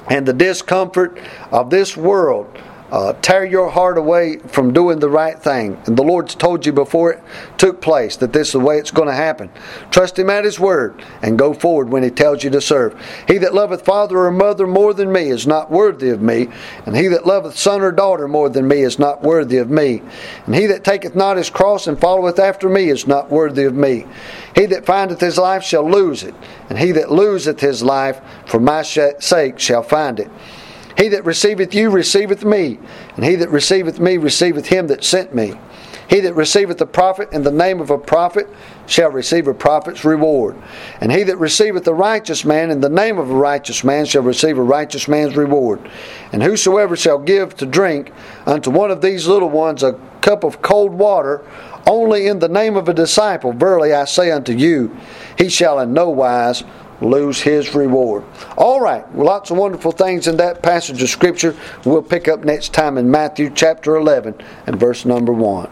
and 0.09 0.25
the 0.25 0.33
discomfort 0.33 1.19
of 1.51 1.69
this 1.69 1.97
world 1.97 2.47
uh, 2.91 3.13
tear 3.21 3.45
your 3.45 3.69
heart 3.69 3.97
away 3.97 4.37
from 4.37 4.73
doing 4.73 4.99
the 4.99 5.09
right 5.09 5.37
thing. 5.37 5.81
And 5.85 5.97
the 5.97 6.03
Lord's 6.03 6.35
told 6.35 6.65
you 6.65 6.71
before 6.71 7.13
it 7.13 7.23
took 7.57 7.81
place 7.81 8.15
that 8.17 8.33
this 8.33 8.49
is 8.49 8.53
the 8.53 8.59
way 8.59 8.77
it's 8.77 8.91
going 8.91 9.09
to 9.09 9.13
happen. 9.13 9.49
Trust 9.91 10.17
Him 10.17 10.29
at 10.29 10.45
His 10.45 10.59
word 10.59 11.03
and 11.21 11.37
go 11.37 11.53
forward 11.53 11.89
when 11.89 12.03
He 12.03 12.09
tells 12.09 12.43
you 12.43 12.49
to 12.51 12.61
serve. 12.61 12.99
He 13.27 13.37
that 13.39 13.53
loveth 13.53 13.83
father 13.83 14.17
or 14.17 14.31
mother 14.31 14.67
more 14.67 14.93
than 14.93 15.11
me 15.11 15.29
is 15.29 15.47
not 15.47 15.71
worthy 15.71 16.09
of 16.09 16.21
me, 16.21 16.49
and 16.85 16.95
he 16.95 17.07
that 17.07 17.25
loveth 17.25 17.57
son 17.57 17.81
or 17.81 17.91
daughter 17.91 18.27
more 18.27 18.49
than 18.49 18.67
me 18.67 18.81
is 18.81 18.99
not 18.99 19.21
worthy 19.21 19.57
of 19.57 19.69
me. 19.69 20.01
And 20.45 20.55
he 20.55 20.65
that 20.67 20.83
taketh 20.83 21.15
not 21.15 21.37
his 21.37 21.49
cross 21.49 21.87
and 21.87 21.99
followeth 21.99 22.39
after 22.39 22.69
me 22.69 22.89
is 22.89 23.07
not 23.07 23.29
worthy 23.29 23.63
of 23.63 23.75
me. 23.75 24.05
He 24.55 24.65
that 24.67 24.85
findeth 24.85 25.19
his 25.19 25.37
life 25.37 25.63
shall 25.63 25.89
lose 25.89 26.23
it, 26.23 26.35
and 26.69 26.77
he 26.77 26.91
that 26.93 27.11
loseth 27.11 27.59
his 27.59 27.83
life 27.83 28.21
for 28.45 28.59
my 28.59 28.81
sake 28.81 29.59
shall 29.59 29.83
find 29.83 30.19
it. 30.19 30.31
He 30.97 31.09
that 31.09 31.25
receiveth 31.25 31.75
you 31.75 31.89
receiveth 31.91 32.43
me, 32.43 32.79
and 33.15 33.23
he 33.23 33.35
that 33.35 33.49
receiveth 33.49 33.99
me 33.99 34.17
receiveth 34.17 34.67
him 34.67 34.87
that 34.87 35.03
sent 35.03 35.33
me. 35.33 35.53
He 36.09 36.21
that 36.21 36.35
receiveth 36.35 36.79
a 36.81 36.85
prophet 36.85 37.33
in 37.33 37.43
the 37.43 37.51
name 37.51 37.81
of 37.81 37.89
a 37.89 37.97
prophet 37.97 38.47
shall 38.87 39.11
receive 39.11 39.47
a 39.47 39.53
prophet's 39.53 40.05
reward. 40.05 40.55
And 41.01 41.11
he 41.11 41.23
that 41.23 41.37
receiveth 41.37 41.85
a 41.87 41.93
righteous 41.93 42.45
man 42.45 42.71
in 42.71 42.79
the 42.79 42.89
name 42.89 43.17
of 43.17 43.29
a 43.29 43.35
righteous 43.35 43.83
man 43.83 44.05
shall 44.05 44.23
receive 44.23 44.57
a 44.57 44.63
righteous 44.63 45.07
man's 45.07 45.35
reward. 45.35 45.81
And 46.31 46.41
whosoever 46.41 46.95
shall 46.95 47.19
give 47.19 47.55
to 47.57 47.65
drink 47.65 48.11
unto 48.45 48.71
one 48.71 48.89
of 48.89 49.01
these 49.01 49.27
little 49.27 49.49
ones 49.49 49.83
a 49.83 49.99
cup 50.21 50.45
of 50.45 50.61
cold 50.61 50.93
water, 50.93 51.43
only 51.85 52.27
in 52.27 52.39
the 52.39 52.49
name 52.49 52.75
of 52.75 52.89
a 52.89 52.93
disciple, 52.93 53.53
verily 53.53 53.93
I 53.93 54.05
say 54.05 54.31
unto 54.31 54.53
you, 54.53 54.95
he 55.37 55.49
shall 55.49 55.79
in 55.79 55.93
no 55.93 56.09
wise 56.09 56.63
lose 57.01 57.41
his 57.41 57.73
reward. 57.75 58.23
All 58.57 58.81
right, 58.81 59.03
lots 59.15 59.51
of 59.51 59.57
wonderful 59.57 59.91
things 59.91 60.27
in 60.27 60.37
that 60.37 60.61
passage 60.61 61.01
of 61.01 61.09
Scripture. 61.09 61.55
We'll 61.85 62.01
pick 62.01 62.27
up 62.27 62.43
next 62.43 62.73
time 62.73 62.97
in 62.97 63.09
Matthew 63.09 63.49
chapter 63.53 63.95
11 63.95 64.35
and 64.65 64.79
verse 64.79 65.05
number 65.05 65.33
1. 65.33 65.69